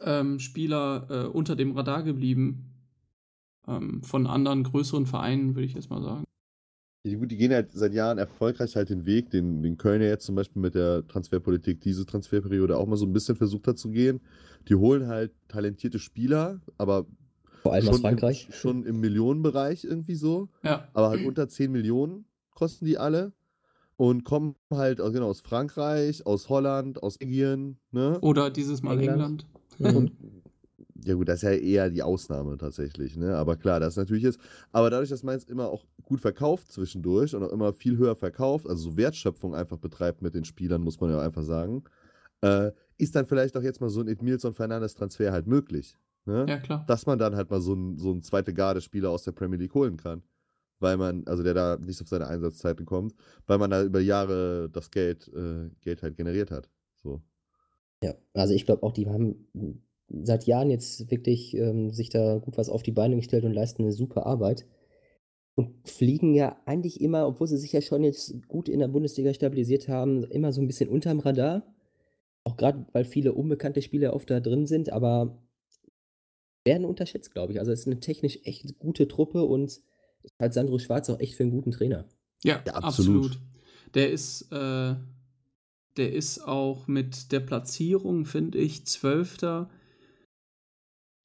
[0.00, 2.66] ähm, Spieler äh, unter dem Radar geblieben.
[3.66, 6.24] Ähm, von anderen größeren Vereinen, würde ich jetzt mal sagen.
[7.04, 10.08] Die, gut, die gehen halt seit Jahren erfolgreich halt den Weg, den, den Köln ja
[10.08, 13.78] jetzt zum Beispiel mit der Transferpolitik diese Transferperiode auch mal so ein bisschen versucht hat
[13.78, 14.20] zu gehen.
[14.68, 17.06] Die holen halt talentierte Spieler, aber
[17.62, 18.46] Vor allem aus schon, Frankreich.
[18.48, 20.50] Im, schon im Millionenbereich irgendwie so.
[20.62, 23.32] Ja, aber halt unter 10 Millionen kosten die alle
[23.96, 28.18] und kommen halt aus, genau, aus Frankreich, aus Holland, aus Belgien, ne?
[28.20, 29.12] oder dieses Mal England.
[29.12, 29.46] England.
[29.80, 30.10] Mhm.
[31.04, 33.34] Ja gut, das ist ja eher die Ausnahme tatsächlich, ne?
[33.34, 34.38] Aber klar, das natürlich ist.
[34.70, 38.68] Aber dadurch, dass Mainz immer auch gut verkauft zwischendurch und auch immer viel höher verkauft,
[38.68, 41.84] also so Wertschöpfung einfach betreibt mit den Spielern, muss man ja einfach sagen,
[42.42, 45.96] äh, ist dann vielleicht auch jetzt mal so ein Edmilson Fernandes Transfer halt möglich.
[46.26, 46.44] Ne?
[46.48, 46.84] Ja, klar.
[46.86, 49.74] dass man dann halt mal so einen so einen zweite Garde-Spieler aus der Premier League
[49.74, 50.22] holen kann.
[50.78, 53.14] Weil man, also der da nicht auf seine Einsatzzeiten kommt,
[53.46, 56.70] weil man da über Jahre das Geld, äh, Geld halt generiert hat.
[57.02, 57.22] So.
[58.02, 59.48] Ja, also ich glaube auch, die haben
[60.08, 63.82] seit Jahren jetzt wirklich ähm, sich da gut was auf die Beine gestellt und leisten
[63.82, 64.66] eine super Arbeit.
[65.54, 69.34] Und fliegen ja eigentlich immer, obwohl sie sich ja schon jetzt gut in der Bundesliga
[69.34, 71.74] stabilisiert haben, immer so ein bisschen unterm Radar.
[72.44, 75.42] Auch gerade, weil viele unbekannte Spieler oft da drin sind, aber
[76.64, 77.58] werden unterschätzt, glaube ich.
[77.58, 79.80] Also es ist eine technisch echt gute Truppe und
[80.22, 82.06] ich halte Sandro Schwarz auch echt für einen guten Trainer.
[82.42, 83.26] Ja, Ja, absolut.
[83.26, 83.40] absolut.
[83.94, 84.94] Der ist, äh,
[86.00, 89.70] der ist auch mit der Platzierung, finde ich, Zwölfter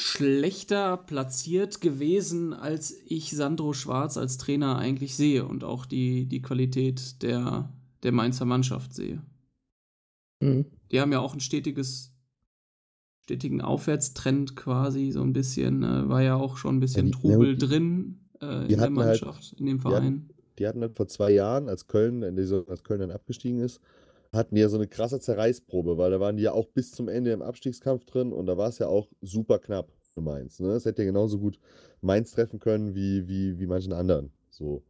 [0.01, 6.41] schlechter platziert gewesen, als ich Sandro Schwarz als Trainer eigentlich sehe und auch die, die
[6.41, 7.71] Qualität der,
[8.03, 9.21] der Mainzer Mannschaft sehe.
[10.41, 10.65] Mhm.
[10.91, 12.11] Die haben ja auch ein stetiges,
[13.23, 17.21] stetigen Aufwärtstrend quasi, so ein bisschen, äh, war ja auch schon ein bisschen Ja, die-
[17.21, 20.29] Trubel ja, die- drin äh, in der halt- Mannschaft, in dem die hatten- Verein.
[20.59, 23.79] Die hatten halt vor zwei Jahren, als Köln, als Köln dann abgestiegen ist,
[24.35, 27.31] hatten ja so eine krasse Zerreißprobe, weil da waren die ja auch bis zum Ende
[27.31, 30.59] im Abstiegskampf drin und da war es ja auch super knapp für Mainz.
[30.59, 30.69] Ne?
[30.69, 31.59] Es hätte ja genauso gut
[32.01, 34.31] Mainz treffen können wie, wie, wie manchen anderen.
[34.49, 34.83] So.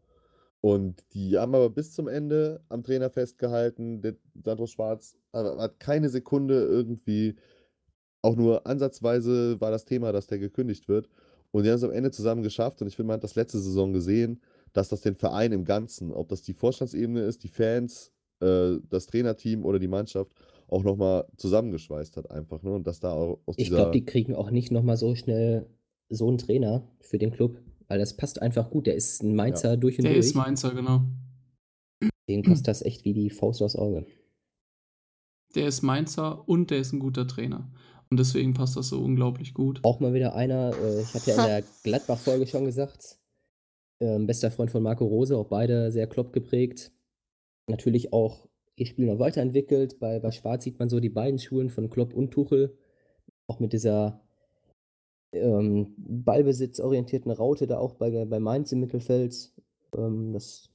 [0.61, 4.01] Und die haben aber bis zum Ende am Trainer festgehalten.
[4.01, 7.35] Der Sandro Schwarz hat keine Sekunde irgendwie,
[8.23, 11.07] auch nur ansatzweise war das Thema, dass der gekündigt wird.
[11.51, 12.81] Und die haben es am Ende zusammen geschafft.
[12.81, 14.41] Und ich finde, man hat das letzte Saison gesehen,
[14.73, 19.07] dass das den Verein im Ganzen, ob das die Vorstandsebene ist, die Fans, äh, das
[19.07, 20.31] Trainerteam oder die Mannschaft,
[20.67, 22.61] auch nochmal zusammengeschweißt hat einfach.
[22.63, 22.71] Ne?
[22.71, 25.67] Und dass da auch aus Ich glaube, die kriegen auch nicht nochmal so schnell
[26.09, 28.87] so einen Trainer für den Club, weil das passt einfach gut.
[28.87, 30.25] Der ist ein Mainzer durch und Der durch.
[30.25, 31.01] ist Mainzer, genau.
[32.27, 34.05] Den passt das echt wie die Faust aufs Auge.
[35.53, 37.71] Der ist Mainzer und der ist ein guter Trainer.
[38.09, 39.79] Und deswegen passt das so unglaublich gut.
[39.83, 43.17] Auch mal wieder einer, äh, ich hatte ja in der Gladbach-Folge schon gesagt,
[43.99, 46.91] ähm, bester Freund von Marco Rose, auch beide sehr Klopp geprägt.
[47.67, 49.99] Natürlich auch ihr Spiel noch weiterentwickelt.
[49.99, 52.77] Bei, bei Schwarz sieht man so die beiden Schulen von Klopp und Tuchel.
[53.47, 54.21] Auch mit dieser
[55.31, 59.51] ähm, ballbesitzorientierten Raute da auch bei, bei Mainz im Mittelfeld.
[59.95, 60.69] Ähm, das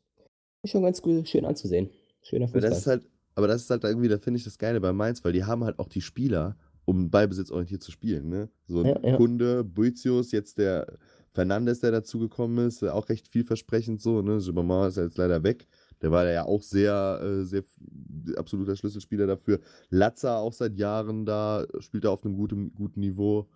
[0.62, 1.90] ist schon ganz cool, schön anzusehen.
[2.22, 2.70] Schöner Aber Fußball.
[2.70, 5.24] das ist halt, aber das ist halt irgendwie, da finde ich das Geile bei Mainz,
[5.24, 8.28] weil die haben halt auch die Spieler, um ballbesitzorientiert zu spielen.
[8.28, 8.50] Ne?
[8.66, 9.16] So ein Ja, ja.
[9.16, 10.98] Kunde, Boetius, jetzt der
[11.32, 14.20] Fernandes, der dazugekommen ist, auch recht vielversprechend so.
[14.22, 14.38] Ne?
[14.38, 15.66] Gibamar ist jetzt leider weg.
[16.02, 17.62] Der war ja auch sehr, äh, sehr
[18.36, 19.60] absoluter Schlüsselspieler dafür.
[19.90, 23.48] Latza auch seit Jahren da, spielt er auf einem guten, guten Niveau.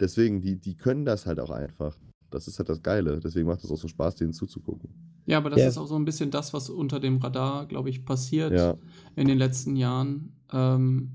[0.00, 1.96] Deswegen, die, die können das halt auch einfach.
[2.30, 3.20] Das ist halt das Geile.
[3.20, 4.90] Deswegen macht es auch so Spaß, denen zuzugucken.
[5.26, 5.68] Ja, aber das Ja.
[5.68, 8.76] ist auch so ein bisschen das, was unter dem Radar, glaube ich, passiert Ja.
[9.14, 10.32] in den letzten Jahren.
[10.50, 11.12] Ähm,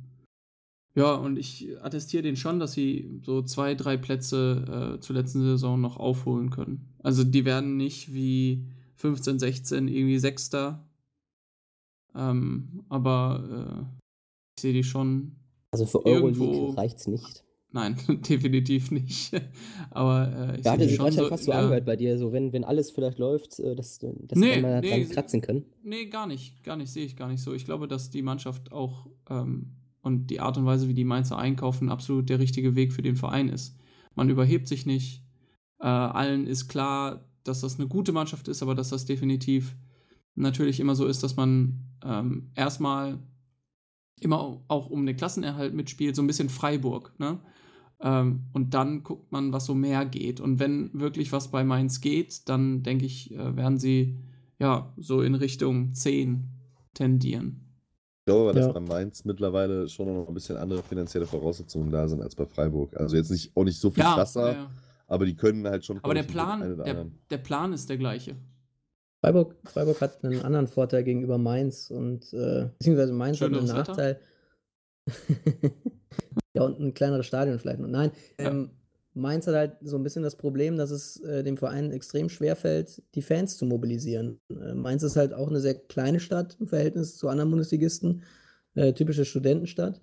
[0.96, 5.42] ja, und ich attestiere denen schon, dass sie so zwei, drei Plätze äh, zur letzten
[5.42, 6.94] Saison noch aufholen können.
[7.04, 8.66] Also die werden nicht wie
[8.98, 10.84] 15, 16 irgendwie Sechster.
[12.16, 14.06] Ähm, aber äh,
[14.58, 15.36] ich sehe die schon.
[15.72, 17.44] Also für Euroleague reicht es nicht.
[17.72, 17.98] Nein,
[18.30, 19.34] definitiv nicht.
[19.92, 22.32] aber äh, ich sehe hatte schon gerade so fast so der- angehört bei dir, so
[22.32, 25.42] wenn, wenn alles vielleicht läuft, äh, dass, dass Nee, wir mal nee, dran sie- kratzen
[25.42, 25.66] können.
[25.84, 26.64] Nee, gar nicht.
[26.64, 27.54] Gar nicht, sehe ich gar nicht so.
[27.54, 31.38] Ich glaube, dass die Mannschaft auch, ähm, und die Art und Weise, wie die Mainzer
[31.38, 33.76] einkaufen, absolut der richtige Weg für den Verein ist.
[34.16, 35.22] Man überhebt sich nicht.
[35.80, 39.76] Äh, allen ist klar, dass das eine gute Mannschaft ist, aber dass das definitiv
[40.36, 43.18] natürlich immer so ist, dass man ähm, erstmal
[44.20, 47.14] immer auch um den Klassenerhalt mitspielt, so ein bisschen Freiburg.
[47.20, 47.40] Ne?
[48.00, 50.40] Ähm, und dann guckt man, was so mehr geht.
[50.40, 54.18] Und wenn wirklich was bei Mainz geht, dann denke ich, äh, werden sie
[54.60, 56.50] ja so in Richtung 10
[56.94, 57.62] tendieren.
[58.22, 58.66] Ich glaube aber, Ja.
[58.66, 62.46] dass bei Mainz mittlerweile schon noch ein bisschen andere finanzielle Voraussetzungen da sind als bei
[62.46, 62.96] Freiburg.
[62.98, 64.70] Also jetzt nicht, auch nicht so viel Ja, krasser, ja, ja.
[65.08, 66.00] Aber die können halt schon.
[66.04, 68.36] aber der Plan, der, der Plan ist der gleiche.
[69.22, 73.66] Freiburg, Freiburg hat einen anderen Vorteil gegenüber Mainz und äh, beziehungsweise Mainz hat einen?
[73.66, 74.20] Nachteil.
[76.54, 77.88] ja, und ein kleineres Stadion vielleicht noch.
[77.88, 78.50] Nein, Ja.
[78.50, 78.70] ähm,
[79.14, 82.56] Mainz hat halt so ein bisschen das Problem, dass es äh, dem Verein extrem schwer
[82.56, 84.40] fällt, die Fans zu mobilisieren.
[84.50, 88.22] Äh, Mainz ist halt auch eine sehr kleine Stadt im Verhältnis zu anderen Bundesligisten,
[88.76, 90.00] äh, typische Studentenstadt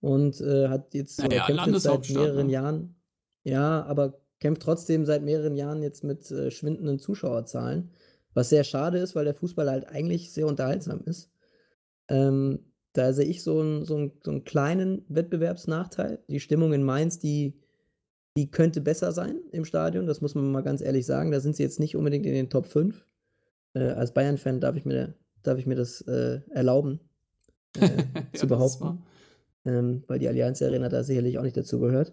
[0.00, 2.52] und äh, hat jetzt Naja, kämpft jetzt seit Landeshauptstadt, mehreren ne?
[2.52, 2.94] Jahren.
[3.44, 7.90] Ja, aber kämpft trotzdem seit mehreren Jahren jetzt mit äh, schwindenden Zuschauerzahlen.
[8.34, 11.30] Was sehr schade ist, weil der Fußball halt eigentlich sehr unterhaltsam ist.
[12.08, 12.60] Ähm,
[12.92, 16.20] da sehe ich so einen, so, einen, so einen kleinen Wettbewerbsnachteil.
[16.28, 17.60] Die Stimmung in Mainz, die,
[18.36, 21.30] die könnte besser sein im Stadion, das muss man mal ganz ehrlich sagen.
[21.30, 23.04] Da sind sie jetzt nicht unbedingt in den Top 5.
[23.74, 27.00] Äh, als Bayern-Fan darf ich mir, darf ich mir das äh, erlauben,
[27.76, 27.80] äh,
[28.14, 29.02] Ja, zu ist behaupten
[29.68, 32.12] ähm, weil die Allianz Arena da sicherlich auch nicht dazu gehört.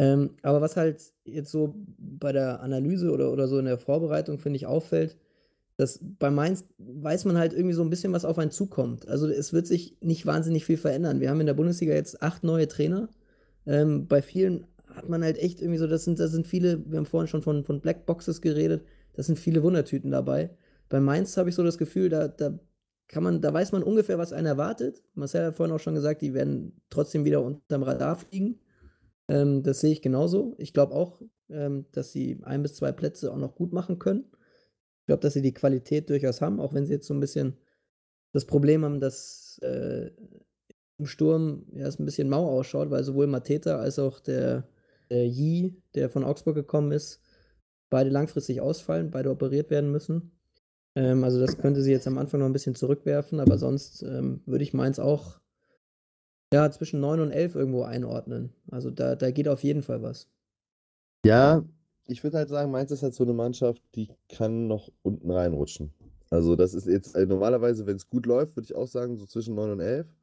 [0.00, 4.38] Ähm, aber was halt jetzt so bei der Analyse oder, oder so in der Vorbereitung,
[4.38, 5.18] finde ich, auffällt,
[5.76, 9.06] dass bei Mainz weiß man halt irgendwie so ein bisschen, was auf einen zukommt.
[9.08, 11.20] Also es wird sich nicht wahnsinnig viel verändern.
[11.20, 13.10] Wir haben in der Bundesliga jetzt acht neue Trainer.
[13.66, 16.96] Ähm, bei vielen hat man halt echt irgendwie so, das sind, das sind viele, wir
[16.96, 18.06] haben vorhin schon von, von Black
[18.40, 18.82] geredet,
[19.12, 20.48] das sind viele Wundertüten dabei.
[20.88, 22.58] Bei Mainz habe ich so das Gefühl, da, da
[23.06, 25.02] kann man, da weiß man ungefähr, was einen erwartet.
[25.14, 28.60] Marcel hat vorhin auch schon gesagt, die werden trotzdem wieder unterm Radar fliegen.
[29.30, 30.54] Ähm, das sehe ich genauso.
[30.58, 34.24] Ich glaube auch, ähm, dass sie ein bis zwei Plätze auch noch gut machen können.
[35.00, 37.56] Ich glaube, dass sie die Qualität durchaus haben, auch wenn sie jetzt so ein bisschen
[38.32, 40.10] das Problem haben, dass äh,
[40.98, 44.68] im Sturm ja, es ein bisschen mau ausschaut, weil sowohl Mateta als auch der,
[45.10, 47.20] der Yi, der von Augsburg gekommen ist,
[47.88, 50.32] beide langfristig ausfallen, beide operiert werden müssen.
[50.94, 54.42] Ähm, also das könnte sie jetzt am Anfang noch ein bisschen zurückwerfen, aber sonst ähm,
[54.46, 55.39] würde ich Mainz auch
[56.52, 58.52] ja, zwischen 9 und 11 irgendwo einordnen.
[58.70, 60.28] Also da, da geht auf jeden Fall was.
[61.24, 61.64] Ja,
[62.06, 65.92] ich würde halt sagen, Mainz ist halt so eine Mannschaft, die kann noch unten reinrutschen.
[66.30, 69.26] Also das ist jetzt äh, normalerweise, wenn es gut läuft, würde ich auch sagen, so
[69.26, 70.14] zwischen 9 und 11.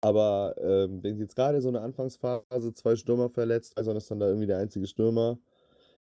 [0.00, 4.26] Aber ähm, wenn jetzt gerade so eine Anfangsphase, zwei Stürmer verletzt, also ist dann da
[4.28, 5.38] irgendwie der einzige Stürmer,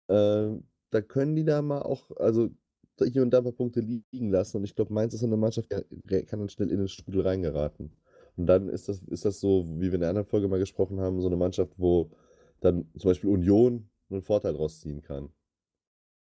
[0.09, 2.49] ähm, da können die da mal auch, also
[3.03, 4.59] hier und da ein paar Punkte liegen lassen.
[4.59, 7.23] Und ich glaube, Mainz ist so eine Mannschaft, die kann dann schnell in den Strudel
[7.23, 7.93] reingeraten.
[8.37, 11.01] Und dann ist das, ist das so, wie wir in der anderen Folge mal gesprochen
[11.01, 12.11] haben, so eine Mannschaft, wo
[12.61, 15.33] dann zum Beispiel Union einen Vorteil draus ziehen kann,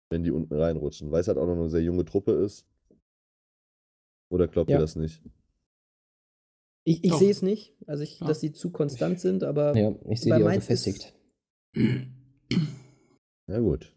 [0.09, 2.67] wenn die unten reinrutschen, weil es halt auch noch eine sehr junge Truppe ist.
[4.29, 4.77] Oder glaubt Ja.
[4.77, 5.21] ihr das nicht?
[6.83, 8.27] Ich, ich sehe es nicht, also ich, Ja.
[8.27, 11.13] dass sie zu konstant sind, aber Ja, ich sehe die auch gefestigt.
[13.47, 13.93] Ja, gut.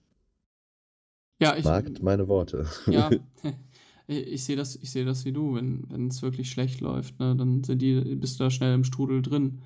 [1.41, 2.67] Ja, ich, Markt meine Worte.
[2.87, 3.11] ja,
[4.07, 5.55] ich, ich sehe das, ich sehe das wie du.
[5.55, 8.85] Wenn wenn es wirklich schlecht läuft, ne, dann sind die, bist du da schnell im
[8.85, 9.61] Strudel drin.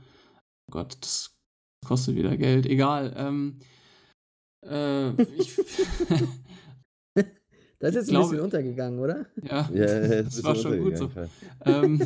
[0.68, 1.34] Oh Gott, das
[1.86, 2.66] kostet wieder Geld.
[2.66, 3.14] Egal.
[3.16, 3.56] Ähm,
[4.66, 5.56] äh, ich,
[7.14, 9.26] das ist jetzt ein glaube- bisschen untergegangen, oder?
[9.42, 11.10] ja, Ja, ja, das war schon gut so.
[11.64, 12.00] ähm,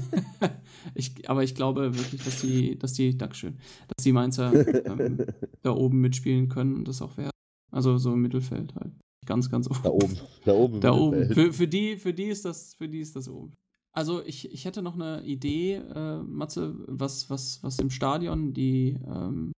[0.94, 4.52] ich, aber ich glaube wirklich, dass die, dass die, Dankeschön, dass die Mainzer
[4.86, 5.18] ähm,
[5.62, 7.30] da oben mitspielen können und das auch werden.
[7.72, 8.92] Also so im Mittelfeld halt.
[9.24, 9.80] Ganz, ganz oben.
[9.82, 10.80] Da oben, da oben.
[10.80, 11.30] Da oben.
[11.30, 13.54] Für, für, die, für, die ist das, für die ist das oben.
[13.92, 18.98] Also ich, ich hätte noch eine Idee, äh, Matze, was, was, was im Stadion die,
[19.06, 19.52] ähm,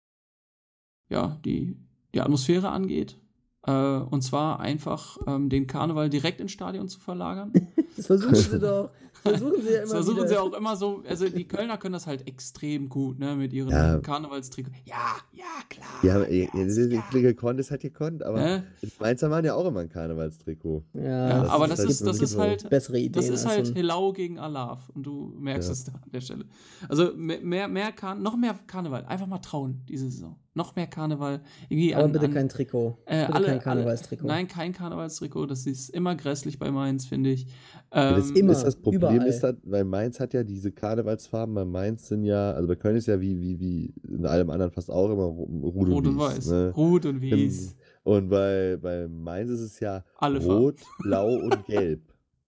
[1.08, 1.76] ja, die,
[2.14, 3.16] die Atmosphäre angeht.
[3.62, 7.52] Äh, und zwar einfach ähm, den Karneval direkt ins Stadion zu verlagern.
[7.96, 8.90] Das versuchen sie doch.
[9.22, 10.28] Das versuchen sie ja immer Das versuchen wieder.
[10.28, 13.70] sie auch immer so, also die Kölner können das halt extrem gut, ne, mit ihren
[13.70, 13.98] Ja.
[14.00, 14.70] Karnevalstrikot.
[14.84, 15.86] Ja, ja, klar.
[16.02, 18.62] Ja, aber ja, ja, das ist gekonnt, ist halt gekonnt, aber Hä?
[18.82, 20.84] die Mainzer waren ja auch immer ein Karnevalstrikot.
[20.92, 23.12] Ja, Ja, das aber ist das halt ist, das ist halt, bessere Ideen.
[23.12, 25.72] Das ist halt Helau gegen Alav und du merkst Ja.
[25.72, 26.44] es da an der Stelle.
[26.88, 29.06] Also mehr, mehr, mehr noch mehr Karneval.
[29.06, 30.36] Einfach mal trauen diese Saison.
[30.56, 31.40] Noch mehr Karneval.
[31.68, 32.96] Irgendwie Aber an, bitte an, kein Trikot.
[33.06, 34.24] äh, bitte alle, kein Karnevalstrikot.
[34.24, 35.46] Alle, nein, kein Karnevalstrikot.
[35.46, 37.46] Das ist immer grässlich bei Mainz, finde ich.
[37.92, 39.26] Ja, das Ähm, immer, ist das Problem überall.
[39.26, 42.94] ist halt, weil Mainz hat ja diese Karnevalsfarben, bei Mainz sind ja, also bei Köln
[42.96, 46.36] ist ja wie, wie, wie in allem anderen fast auch immer Rot, Rot und Wies,
[46.36, 46.46] Weiß.
[46.50, 46.72] Ne?
[46.76, 47.74] Rot und Wies.
[48.04, 50.62] Und bei, bei Mainz ist es ja Alle Farben.
[50.62, 52.00] Rot, Blau und Gelb.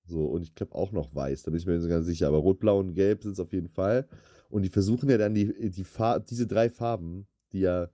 [0.06, 2.28] So, und ich glaube auch noch Weiß, da bin ich mir nicht so ganz sicher.
[2.28, 4.06] Aber Rot, Blau und Gelb sind es auf jeden Fall.
[4.48, 7.88] Und die versuchen ja dann die, die Far diese drei Farben, die ja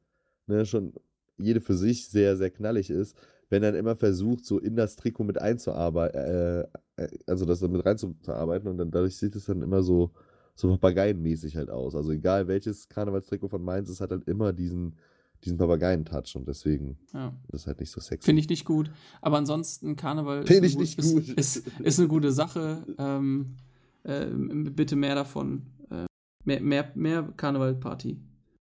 [0.46, 0.92] ne, schon
[1.38, 3.16] jede für sich sehr, sehr knallig ist,
[3.48, 6.60] wenn dann immer versucht, so in das Trikot mit einzuarbeiten, äh,
[6.96, 10.12] äh, also das mit reinzuarbeiten und dann dadurch sieht es dann immer so,
[10.54, 11.94] so papageienmäßig halt aus.
[11.94, 14.96] Also egal welches Karnevalstrikot von Mainz, es hat halt immer diesen,
[15.44, 17.28] diesen Papageientouch und deswegen Ja.
[17.48, 18.24] ist es halt nicht so sexy.
[18.24, 18.90] Finde ich nicht gut.
[19.20, 21.28] Aber ansonsten, Karneval eine ich nicht ist, gut.
[21.28, 22.86] Ist, ist eine gute Sache.
[22.98, 23.56] Ähm,
[24.04, 25.66] äh, bitte mehr davon.
[25.90, 26.06] Äh,
[26.44, 28.18] mehr, mehr, mehr Karnevalparty.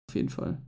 [0.09, 0.61] Auf jeden Fall.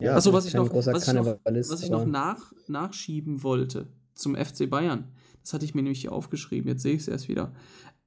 [0.00, 4.34] Ja, Achso, was ich noch, was ich noch, was ich noch nach, nachschieben wollte zum
[4.34, 7.54] FC Bayern, das hatte ich mir nämlich hier aufgeschrieben, jetzt sehe ich es erst wieder.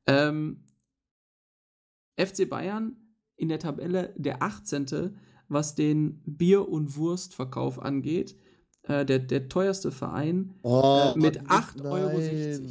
[0.07, 0.63] Ähm,
[2.19, 2.95] FC Bayern
[3.35, 5.15] in der Tabelle der 18.,
[5.47, 8.35] was den Bier- und Wurstverkauf angeht.
[8.83, 12.69] Äh, der, der teuerste Verein Oh, äh, mit Mann, 8,60 Euro.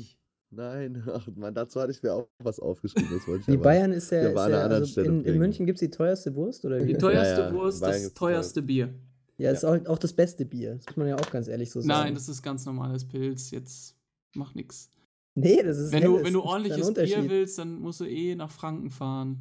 [0.51, 1.03] nein.
[1.12, 3.20] Ach Mann, dazu hatte ich mir auch was aufgeschrieben.
[3.49, 5.39] Die Bayern ist ja, ist ja also in, in.
[5.39, 6.93] München gibt es die teuerste Wurst oder wie?
[6.93, 8.95] Die teuerste Ja, ja, Wurst, das teuerste Bier.
[9.43, 10.76] Ja, ist auch, auch das beste Bier.
[10.76, 11.88] Das muss man ja auch ganz ehrlich so sagen.
[11.88, 13.51] Nein, das ist ganz normales Pilz.
[13.51, 13.97] Jetzt
[14.34, 14.90] mach nix.
[15.34, 16.26] nee, das ist Wenn du, helles.
[16.26, 19.40] wenn du ist ein ordentliches Bier willst, dann musst du eh nach Franken fahren.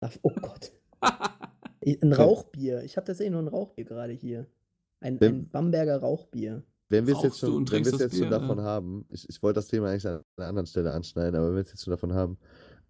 [0.00, 0.72] Ach, oh Gott.
[1.84, 2.82] Ein Rauchbier.
[2.82, 4.46] Ich habe tatsächlich nur ein Rauchbier gerade hier.
[5.00, 6.62] Ein, Wenn- ein Bamberger Rauchbier.
[6.88, 8.64] Wenn wir es jetzt du schon, wenn es jetzt schon Bier, davon ja.
[8.64, 11.62] haben, ich, ich wollte das Thema eigentlich an einer anderen Stelle anschneiden, aber wenn wir
[11.62, 12.38] es jetzt schon davon haben,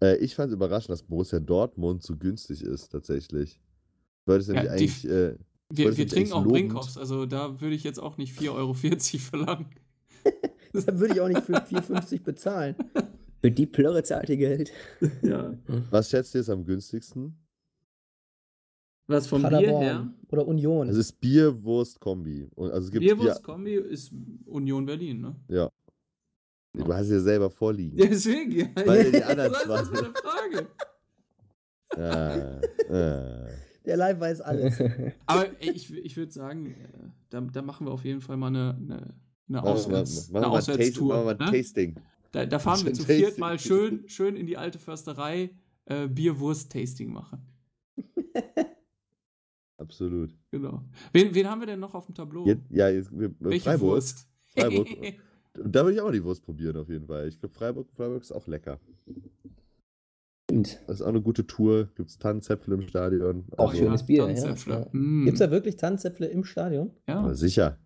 [0.03, 3.61] äh, ich fand es überraschend, dass Borussia Dortmund so günstig ist, tatsächlich.
[4.25, 5.37] Du wolltest Ja, nämlich eigentlich, äh,
[5.73, 6.45] Wir, wir trinken auch?
[6.45, 8.75] Brinkhoffs, also da würde ich jetzt auch nicht 4,40 Euro
[9.21, 9.67] verlangen.
[10.73, 12.75] Da würde ich auch nicht für 4,50 bezahlen.
[13.41, 14.73] Für die Plörre zahlt ihr Geld.
[15.23, 15.55] Ja.
[15.91, 17.39] was schätzt ihr ist am günstigsten?
[19.07, 20.13] Was vom Bier Paderborn her?
[20.33, 20.89] oder Union.
[20.89, 22.49] Es ist Bier-Wurst-Kombi.
[22.57, 24.13] Also es Bier, Bierwurst-Kombi ist
[24.47, 25.37] Union Berlin, ne?
[25.49, 25.71] ja.
[26.77, 27.97] Du hast ja selber vorliegen.
[27.97, 28.73] Ja, deswegen.
[28.77, 28.87] Ja.
[28.87, 30.67] Weil die anderen das zwei- ist meine Frage.
[31.97, 32.61] Ah,
[32.93, 33.49] ah.
[33.85, 34.81] Der Live weiß alles.
[35.27, 36.89] Aber ich, ich würde sagen, äh,
[37.31, 39.15] da, da machen wir auf jeden Fall mal eine, eine, eine,
[39.47, 41.15] Machen wir mal- Auswärts, machen wir mal ein Auswärtstour.
[41.25, 41.53] machen mal ne?
[41.59, 41.95] Tasting.
[42.33, 45.51] Da, da fahren wir zu viert mal schön, schön in die alte Försterei
[45.85, 47.43] äh, Bier-Wurst-Tasting machen.
[49.77, 50.35] Absolut.
[50.51, 50.83] Genau.
[51.13, 52.47] Wen, wen haben wir denn noch auf dem Tableau?
[52.47, 53.35] Jetzt, ja, jetzt, wir, Oh.
[53.51, 53.89] Welche Freiburg.
[53.91, 54.29] Wurst?
[54.57, 54.89] Freiburg.
[55.55, 57.29] Da würde ich auch die Wurst probieren, auf jeden Fall.
[57.29, 58.81] Ich glaube, Freiburg, Freiburg ist auch lecker.
[60.63, 60.81] Stimmt.
[60.87, 61.89] Das ist auch eine gute Tour.
[61.97, 63.45] Gibt es Tannenzäpfel im Stadion.
[63.57, 64.55] Auch Also, schönes Bier, ja.
[64.55, 64.87] Ja.
[64.93, 65.25] Mm.
[65.25, 66.93] Gibt es da wirklich Tanzäpfle im Stadion?
[67.09, 67.21] ja.
[67.21, 67.79] Aber sicher.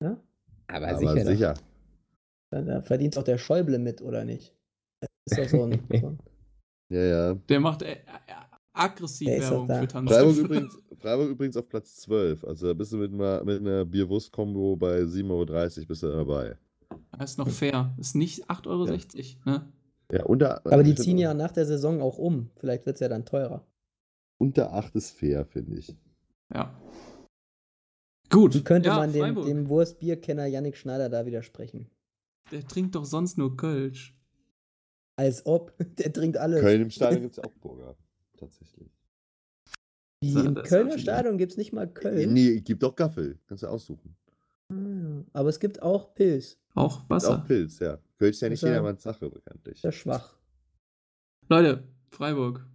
[0.00, 0.20] Ja?
[0.66, 1.26] Aber, Aber sicher.
[1.26, 1.54] sicher.
[2.50, 4.54] Da, da verdient auch der Schäuble mit, oder nicht?
[5.00, 5.80] Das ist doch so ein.
[6.00, 6.16] So
[6.90, 7.34] Ja, ja.
[7.34, 7.96] Der macht äh, äh,
[8.72, 10.40] aggressiv Der Werbung für Freiburg Tanzäpfle.
[10.44, 12.44] übrigens, Freiburg übrigens auf Platz 12.
[12.44, 16.56] Also da bist du mit einer, mit einer Bierwurst-Kombo bei 7,30 Euro bist du dabei.
[17.16, 17.94] Das ist noch fair.
[17.98, 18.86] Ist nicht 8,60 Euro.
[19.44, 19.72] Ne?
[20.12, 22.50] Ja, unter, aber die ziehen ja nach der Saison auch um.
[22.58, 23.64] Vielleicht wird es ja dann teurer.
[24.38, 25.94] Unter 8 ist fair, finde ich.
[26.52, 26.74] Ja.
[28.30, 28.54] Gut.
[28.54, 29.46] Wie könnte ja, man dem, Freiburg.
[29.46, 31.90] dem Wurstbierkenner Yannick Schneider da widersprechen?
[32.50, 34.16] Der trinkt doch sonst nur Kölsch.
[35.16, 35.74] Als ob.
[35.98, 36.60] Der trinkt alles.
[36.60, 37.96] Köln im Stadion gibt es auch Burger.
[38.36, 38.90] Tatsächlich.
[40.22, 40.98] Wie, Im das Kölner.
[40.98, 42.34] Stadion gibt es nicht mal Köln.
[42.34, 43.38] Nee, gibt doch Gaffel.
[43.46, 44.16] Kannst du aussuchen.
[44.68, 45.24] Ah.
[45.32, 46.58] Aber es gibt auch Pilz.
[46.74, 47.38] Auch Ist Wasser.
[47.42, 47.98] auch Pilz, ja.
[48.18, 49.80] Köln ist ja nicht ja- jedermanns Sache, bekanntlich.
[49.80, 50.34] Sehr schwach.
[51.48, 52.66] Leute, Freiburg.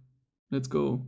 [0.50, 1.04] Let's go.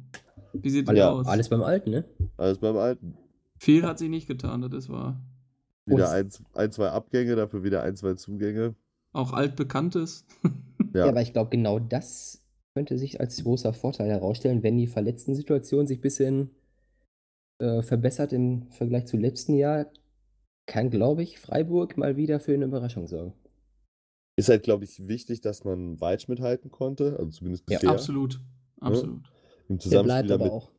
[0.53, 1.27] Wie sieht das Ja, aus?
[1.27, 2.05] Alles beim Alten, ne?
[2.37, 3.17] Alles beim Alten.
[3.59, 5.21] Viel hat sich nicht getan, das ist wahr.
[5.87, 8.75] Wieder Und- ein, ein, zwei Abgänge, dafür wieder ein, zwei Zugänge.
[9.13, 10.25] Auch altbekanntes.
[10.95, 12.43] Ja, Ja, aber ich glaube, genau das
[12.75, 16.51] könnte sich als großer Vorteil herausstellen, wenn die verletzten Situation sich ein bisschen
[17.59, 19.87] äh, verbessert im Vergleich zu letzten Jahr,
[20.69, 23.33] kann, glaube ich, Freiburg mal wieder für eine Überraschung sorgen.
[24.37, 27.17] ist halt, glaube ich, wichtig, dass man Weitsch mithalten konnte.
[27.19, 27.91] Also zumindest Ja, bisher.
[27.91, 28.41] Absolut.
[28.81, 29.29] Absolut.
[29.69, 30.71] Im Der Zusammenspiel, bleibt aber damit, auch.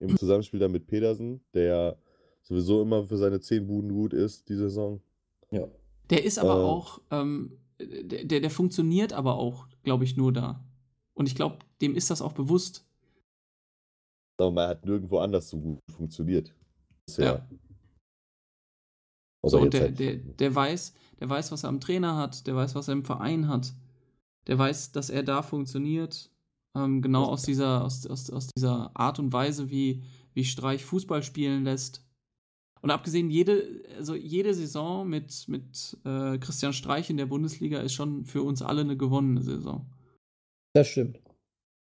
[0.00, 1.96] Im Zusammenspiel dann mit Pedersen, der
[2.42, 5.00] sowieso immer für seine 10 Buden gut ist, die Saison.
[5.52, 5.68] Ja.
[6.10, 6.64] Der ist aber Äh.
[6.64, 10.64] auch, ähm, der, der, der funktioniert aber auch, glaube ich, nur da.
[11.14, 12.84] Und ich glaube, dem ist das auch bewusst.
[14.38, 16.52] Aber man hat nirgendwo anders so gut funktioniert.
[17.06, 17.24] Bisher.
[17.24, 17.48] Ja.
[19.50, 22.56] So, und der, halt- der, der weiß, der weiß, was er am Trainer hat, der
[22.56, 23.74] weiß, was er im Verein hat.
[24.46, 26.30] Der weiß, dass er da funktioniert.
[26.76, 30.02] Ähm, genau aus dieser, aus, aus, aus dieser Art und Weise, wie,
[30.34, 32.04] wie Streich Fußball spielen lässt.
[32.82, 37.94] Und abgesehen, jede, also jede Saison mit, mit äh, Christian Streich in der Bundesliga ist
[37.94, 39.86] schon für uns alle eine gewonnene Saison.
[40.74, 41.20] Das stimmt.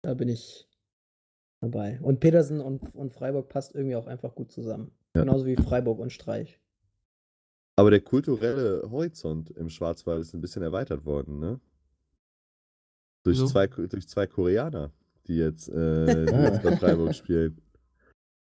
[0.04, 0.68] Da bin ich
[1.62, 2.00] dabei.
[2.02, 4.92] Und Petersen und, und Freiburg passt irgendwie auch einfach gut zusammen.
[5.16, 5.22] Ja.
[5.24, 6.60] Genauso wie Freiburg und Streich.
[7.78, 11.60] Aber der kulturelle Horizont im Schwarzwald ist ein bisschen erweitert worden, ne?
[13.24, 13.48] Durch, Wieso?
[13.48, 14.92] zwei, durch zwei Koreaner,
[15.28, 17.62] die jetzt, äh, die jetzt bei Freiburg spielen.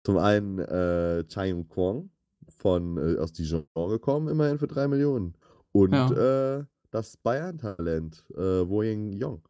[0.05, 2.09] Zum einen äh, Chai Kwong
[2.57, 5.33] von, äh, aus Dijon gekommen, immerhin für 3 Millionen.
[5.73, 6.59] Und Ja.
[6.59, 9.41] äh, das Bayern-Talent, äh, Wo Ying Yong.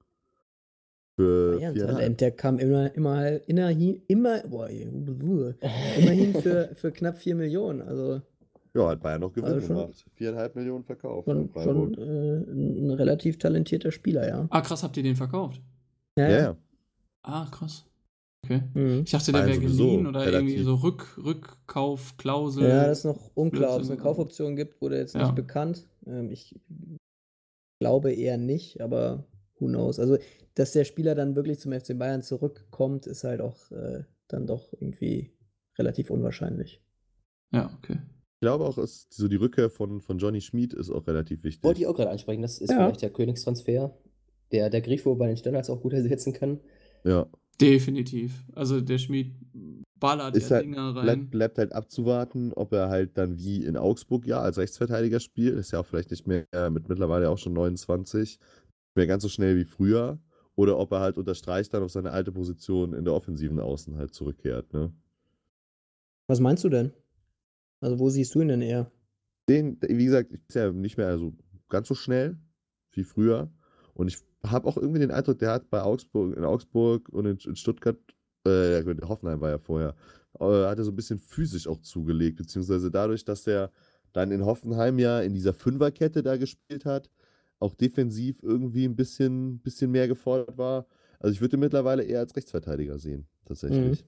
[1.17, 1.97] Für Bayern viereinhalb.
[1.99, 4.67] Talent, der kam immer, immer, immerhin, immer, boah,
[5.97, 7.81] immerhin für, für knapp 4 Millionen.
[7.81, 8.21] Also
[8.75, 10.05] Ja, hat Bayern noch Gewinn Also schon- gemacht.
[10.15, 11.25] Viereinhalb Millionen verkauft.
[11.29, 14.47] schon, schon äh, ein relativ talentierter Spieler, ja.
[14.49, 15.61] Ah, krass, habt ihr den verkauft?
[16.17, 16.57] ja, ja.
[17.23, 17.85] Ah, krass.
[18.43, 18.61] Okay.
[18.75, 19.01] Mhm.
[19.05, 20.65] Ich dachte, der wäre geliehen oder irgendwie relativ.
[20.65, 22.63] so Rück, Rückkaufklausel.
[22.67, 23.99] Ja, das ist noch unklar, ob es eine.
[23.99, 25.23] Kaufoption gibt, wurde jetzt Ja.
[25.23, 25.87] nicht bekannt.
[26.05, 26.53] Ähm, ich
[27.81, 29.25] glaube eher nicht, aber
[29.59, 29.99] who knows.
[29.99, 30.17] Also,
[30.53, 34.73] dass der Spieler dann wirklich zum FC Bayern zurückkommt, ist halt auch äh, dann doch
[34.73, 35.31] irgendwie
[35.79, 36.81] relativ unwahrscheinlich.
[37.51, 37.97] Ja, okay.
[38.35, 41.63] Ich glaube auch, ist so die Rückkehr von, von Johnny Schmid ist auch relativ wichtig.
[41.63, 42.41] Wollte ich auch gerade ansprechen.
[42.41, 42.77] Das ist Ja.
[42.77, 43.95] vielleicht der Königstransfer,
[44.51, 46.59] der der Grifo bei den Standards auch gut ersetzen kann.
[47.03, 47.27] Ja,
[47.61, 48.43] Definitiv.
[48.53, 49.33] Also der Schmied
[49.97, 51.05] ballert Ist ja halt- Dinger rein.
[51.05, 55.55] bleibt, bleibt halt abzuwarten, ob er halt dann wie in Augsburg ja als Rechtsverteidiger spielt.
[55.57, 58.39] Ist ja auch vielleicht nicht mehr äh, mit mittlerweile auch schon 29, nicht
[58.95, 60.19] mehr ganz so schnell wie früher.
[60.57, 64.13] Oder ob er halt unterstreicht dann auf seine alte Position in der offensiven Außen halt
[64.13, 64.73] zurückkehrt.
[64.73, 64.91] Ne?
[66.27, 66.91] Was meinst du denn?
[67.81, 68.91] Also, wo siehst du ihn denn eher?
[69.47, 71.33] Den, wie gesagt, ist ja nicht mehr so
[71.69, 72.37] ganz so schnell
[72.91, 73.51] wie früher.
[73.93, 77.37] Und ich habe auch irgendwie den Eindruck, der hat bei Augsburg, in Augsburg und in,
[77.37, 77.97] in Stuttgart,
[78.45, 79.95] äh, Hoffenheim war ja vorher,
[80.39, 83.71] äh, hat er so ein bisschen physisch auch zugelegt, beziehungsweise dadurch, dass er
[84.13, 87.09] dann in Hoffenheim ja in dieser Fünferkette da gespielt hat,
[87.59, 90.87] auch defensiv irgendwie ein bisschen, bisschen mehr gefordert war.
[91.19, 94.05] Also ich würde ihn mittlerweile eher als Rechtsverteidiger sehen, tatsächlich.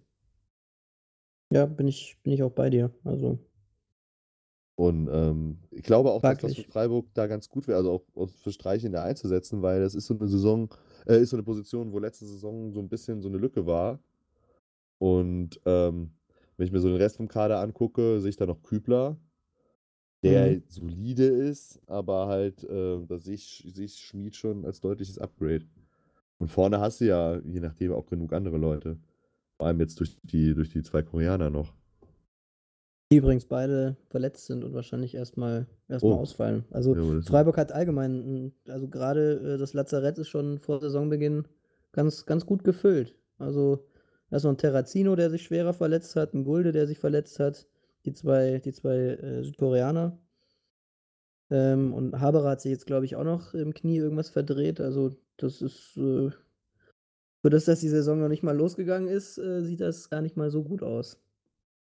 [1.52, 2.92] Ja, bin ich, bin ich auch bei dir.
[3.04, 3.40] Also,
[4.78, 8.30] Und ähm, ich glaube auch, dass das für Freiburg da ganz gut wäre, also auch,
[8.30, 10.70] für Streichen da einzusetzen, weil das ist so eine Saison,
[11.08, 14.00] äh, ist so eine Position, wo letzte Saison so ein bisschen so eine Lücke war.
[15.00, 16.12] Und ähm,
[16.58, 19.18] wenn ich mir so den Rest vom Kader angucke, sehe ich da noch Kübler,
[20.24, 20.64] der Mhm.
[20.68, 25.66] solide ist, aber halt, äh, da sehe ich, sehe ich Schmied schon als deutliches Upgrade.
[26.40, 29.00] Und vorne hast du ja, je nachdem, auch genug andere Leute.
[29.58, 31.74] Vor allem jetzt durch die, durch die zwei Koreaner noch.
[33.12, 36.18] Die übrigens beide verletzt sind und wahrscheinlich erstmal erstmal Oh.
[36.18, 36.66] ausfallen.
[36.72, 38.12] Also, Ja, Freiburg hat allgemein,
[38.48, 41.48] ein- also gerade äh, das Lazarett ist schon vor Saisonbeginn
[41.94, 43.16] ganz, ganz gut gefüllt.
[43.38, 43.86] Also
[44.30, 47.40] da ist noch ein Terrazino, der sich schwerer verletzt hat, ein Gulde, der sich verletzt
[47.40, 47.66] hat,
[48.06, 50.20] die zwei, die zwei äh, Südkoreaner.
[51.50, 54.82] Ähm, und Haberer hat sich jetzt, glaube ich, auch noch im Knie irgendwas verdreht.
[54.82, 56.30] Also das ist, äh,
[57.42, 60.36] für das, dass die Saison noch nicht mal losgegangen ist, äh, sieht das gar nicht
[60.36, 61.22] mal so gut aus.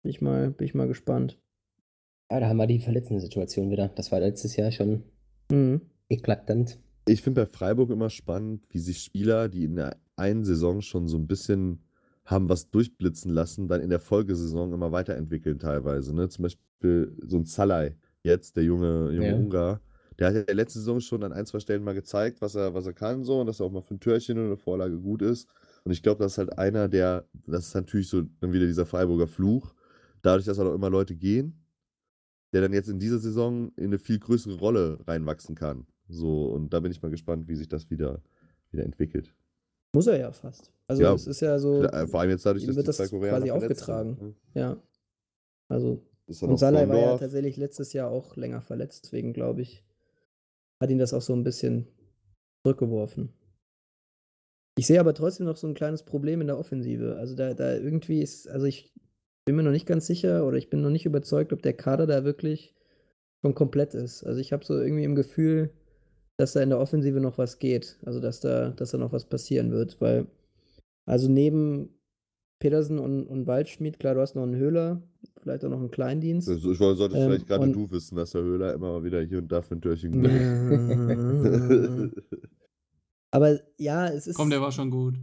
[0.01, 1.39] Bin ich mal, bin ich mal gespannt.
[2.31, 3.89] Ja, da haben wir die verletzende Situation wieder.
[3.89, 5.03] Das war letztes Jahr schon
[5.51, 5.81] Mhm.
[6.09, 6.79] eklatant.
[7.07, 11.07] Ich finde bei Freiburg immer spannend, wie sich Spieler, die in der einen Saison schon
[11.07, 11.83] so ein bisschen
[12.25, 16.13] haben was durchblitzen lassen, dann in der Folgesaison immer weiterentwickeln teilweise.
[16.15, 16.29] Ne?
[16.29, 19.35] Zum Beispiel so ein Salai, jetzt der junge, junge Ja.
[19.35, 19.81] Ungar,
[20.19, 22.85] der hat ja letzte Saison schon an ein, zwei Stellen mal gezeigt, was er, was
[22.85, 25.23] er kann so und dass er auch mal für ein Türchen oder eine Vorlage gut
[25.23, 25.47] ist.
[25.83, 28.85] Und ich glaube, das ist halt einer, der, das ist natürlich so dann wieder dieser
[28.85, 29.73] Freiburger Fluch,
[30.21, 31.65] dadurch, dass halt auch immer Leute gehen,
[32.53, 35.85] der dann jetzt in dieser Saison in eine viel größere Rolle reinwachsen kann.
[36.07, 38.21] So, und da bin ich mal gespannt, wie sich das wieder,
[38.71, 39.35] wieder entwickelt.
[39.93, 40.71] Muss er ja fast.
[40.87, 43.45] Also Ja, es ist ja so, Vor allem jetzt dadurch, dass wird das quasi verletzt
[43.45, 44.17] sind, aufgetragen.
[44.19, 44.35] ne?
[44.53, 44.83] ja.
[45.67, 46.03] Also,
[46.41, 49.83] und Salah war ja tatsächlich letztes Jahr auch länger verletzt, deswegen glaube ich,
[50.81, 51.87] hat ihn das auch so ein bisschen
[52.63, 53.33] zurückgeworfen.
[54.77, 57.17] Ich sehe aber trotzdem noch so ein kleines Problem in der Offensive.
[57.17, 58.93] Also da, da irgendwie ist, also ich
[59.49, 62.05] bin mir noch nicht ganz sicher oder ich bin noch nicht überzeugt, ob der Kader
[62.05, 62.75] da wirklich
[63.41, 64.23] schon komplett ist.
[64.23, 65.71] Also ich habe so irgendwie im Gefühl,
[66.37, 67.97] dass da in der Offensive noch was geht.
[68.05, 70.27] Also dass da, dass da noch was passieren wird, weil
[71.07, 71.89] also neben
[72.59, 75.01] Petersen und, und Waldschmidt, klar, du hast noch einen Höhler,
[75.41, 76.47] vielleicht auch noch einen Kleindienst.
[76.47, 79.19] Also ich wollte, solltest Ähm, vielleicht gerade du wissen, dass der Höhler immer mal wieder
[79.21, 82.09] hier und da für ein Türchen Ja.
[83.31, 84.35] Aber ja, es ist.
[84.35, 85.15] Komm, der war schon gut.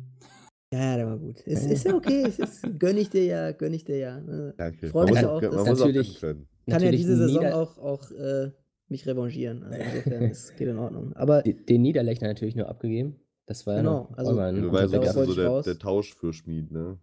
[0.77, 1.43] Ja, ja, der war gut.
[1.47, 2.25] Es ist ja okay.
[2.27, 4.21] Es ist, gönn ich dir ja, gönn ich dir ja.
[4.21, 4.55] ne?
[4.57, 4.89] Danke.
[4.89, 6.21] Freu Man mich auch, dass- Natürlich-.
[6.21, 8.51] Kann ja Natürlich diese Saison Nieder- auch, auch äh,
[8.89, 9.63] mich revanchieren.
[9.63, 11.13] Also insofern, es geht in Ordnung.
[11.15, 13.17] Aber Den Niederlechner natürlich nur abgegeben.
[13.47, 16.99] Das war Genau, ja also- Du Und weißt so der, der Tausch für Schmied, ne?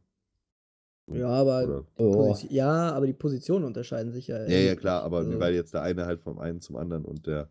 [1.11, 1.85] ja, aber?
[1.97, 4.45] Oh, Posi- ja, aber die Positionen unterscheiden sich ja.
[4.47, 7.27] Ja, ja, klar, aber Also, weil jetzt der eine halt vom einen zum anderen und
[7.27, 7.49] der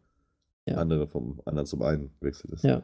[0.67, 0.77] Ja.
[0.77, 2.65] andere vom anderen zum einen wechselt ist.
[2.65, 2.83] Ja.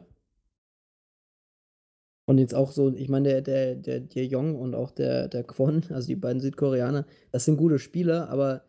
[2.29, 5.43] Und jetzt auch so, ich meine, der, der, der, der Jong und auch der, der
[5.43, 8.61] Kwon, also die beiden Südkoreaner, das sind gute Spieler, aber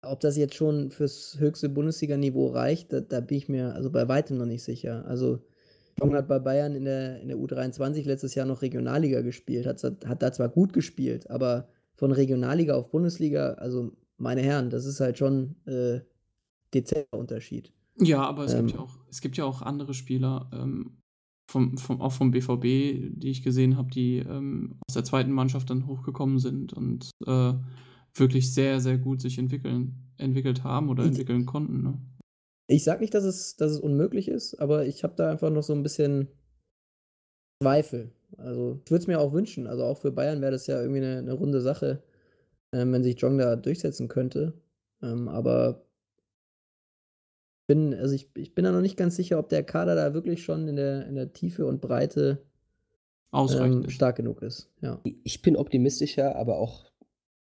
[0.00, 4.08] ob das jetzt schon fürs höchste Bundesliga-Niveau reicht, da, da bin ich mir also bei
[4.08, 5.04] weitem noch nicht sicher.
[5.06, 5.40] Also
[6.00, 9.82] Jong hat bei Bayern in der, in der U23 letztes Jahr noch Regionalliga gespielt, hat,
[9.82, 15.00] hat da zwar gut gespielt, aber von Regionalliga auf Bundesliga, also meine Herren, das ist
[15.00, 16.00] halt schon äh,
[16.72, 17.74] dezenter Unterschied.
[17.98, 20.96] Ja, aber es, ähm, gibt ja auch, es gibt ja auch andere Spieler, ähm,
[21.50, 22.62] vom, vom, auch vom BVB,
[23.16, 27.52] die ich gesehen habe, die ähm, aus der zweiten Mannschaft dann hochgekommen sind und äh,
[28.14, 31.82] wirklich sehr, sehr gut sich entwickeln, entwickelt haben oder entwickeln konnten.
[31.82, 32.00] Ne?
[32.68, 35.62] Ich sage nicht, dass es, dass es unmöglich ist, aber ich habe da einfach noch
[35.62, 36.28] so ein bisschen
[37.62, 38.12] Zweifel.
[38.36, 39.66] Also ich würde es mir auch wünschen.
[39.66, 42.02] Also auch für Bayern wäre das ja irgendwie eine, eine runde Sache,
[42.72, 44.54] ähm, wenn sich Jong da durchsetzen könnte.
[45.02, 45.86] Ähm, aber
[47.66, 50.44] bin, also ich, ich bin da noch nicht ganz sicher, ob der Kader da wirklich
[50.44, 52.44] schon in der, in der Tiefe und Breite
[53.32, 54.70] ähm, stark genug ist.
[54.80, 55.00] Ja.
[55.22, 56.90] Ich bin optimistischer, aber auch,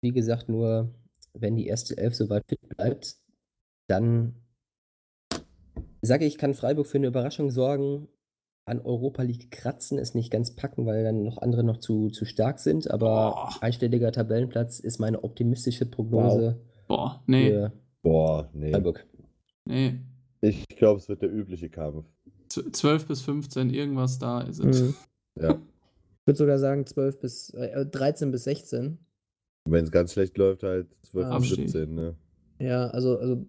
[0.02, 0.94] wie gesagt, nur
[1.32, 3.16] wenn die erste Elf soweit fit bleibt,
[3.88, 4.34] dann
[6.02, 8.08] sage ich, kann Freiburg für eine Überraschung sorgen.
[8.66, 12.24] An Europa League kratzen ist nicht ganz packen, weil dann noch andere noch zu, zu
[12.24, 12.90] stark sind.
[12.90, 13.52] Aber Boah.
[13.60, 16.60] einstelliger Tabellenplatz ist meine optimistische Prognose.
[16.86, 16.98] Wow.
[16.98, 17.68] Boah, nee.
[18.02, 18.70] Boah, nee.
[18.70, 19.06] Freiburg.
[19.64, 20.00] Nee.
[20.40, 22.06] Ich glaube, es wird der übliche Kampf.
[22.48, 24.82] 12 bis 15, irgendwas da ist es.
[24.82, 24.94] Mhm.
[25.40, 25.50] Ja.
[25.52, 28.98] Ich würde sogar sagen 12 bis äh, 13 bis 16.
[29.66, 32.16] Wenn es ganz schlecht läuft, halt 12 bis 17, ne?
[32.58, 33.46] Ja, also, also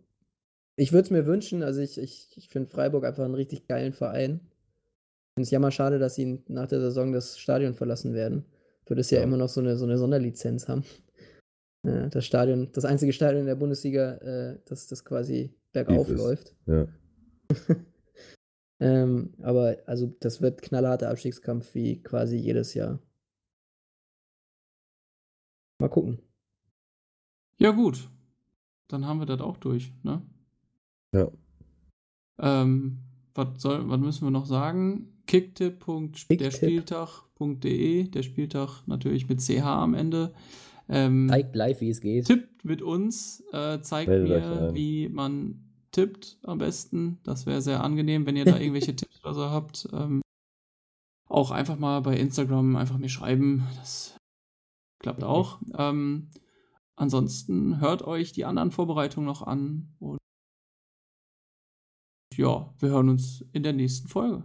[0.76, 3.94] ich würde es mir wünschen, also ich, ich, ich finde Freiburg einfach einen richtig geilen
[3.94, 4.42] Verein.
[4.44, 8.46] Ich finde es jammer schade, dass sie nach der Saison das Stadion verlassen werden.
[8.86, 10.84] Für das ja, ja immer noch so eine, so eine Sonderlizenz haben.
[11.84, 16.56] Ja, das Stadion, das einzige Stadion in der Bundesliga, äh, das, das quasi bergauf läuft.
[16.68, 16.88] Ja.
[18.80, 23.00] ähm, aber also das wird knallharter Abstiegskampf wie quasi jedes Jahr.
[25.80, 26.20] Mal gucken.
[27.58, 28.08] Ja, gut.
[28.88, 30.22] Dann haben wir das auch durch, ne?
[31.14, 31.30] Ja.
[32.40, 33.00] Ähm,
[33.34, 35.22] was, soll, was müssen wir noch sagen?
[35.26, 40.34] Kicktipp.derspieltag.de, der Spieltag natürlich mit CH am Ende.
[40.90, 42.26] Ähm, zeigt live, wie es geht.
[42.26, 47.20] Tippt mit uns, äh, zeigt Meldet mir, wie man tippt am besten.
[47.24, 49.88] Das wäre sehr angenehm, wenn ihr da irgendwelche Tipps oder so habt.
[49.94, 50.22] Ähm,
[51.28, 53.68] auch einfach mal bei Instagram einfach mir schreiben.
[53.78, 54.18] Das
[55.00, 55.60] klappt auch.
[55.78, 56.30] Ähm,
[56.96, 60.18] ansonsten hört euch die anderen Vorbereitungen noch an und
[62.36, 64.44] ja, wir hören uns in der nächsten Folge.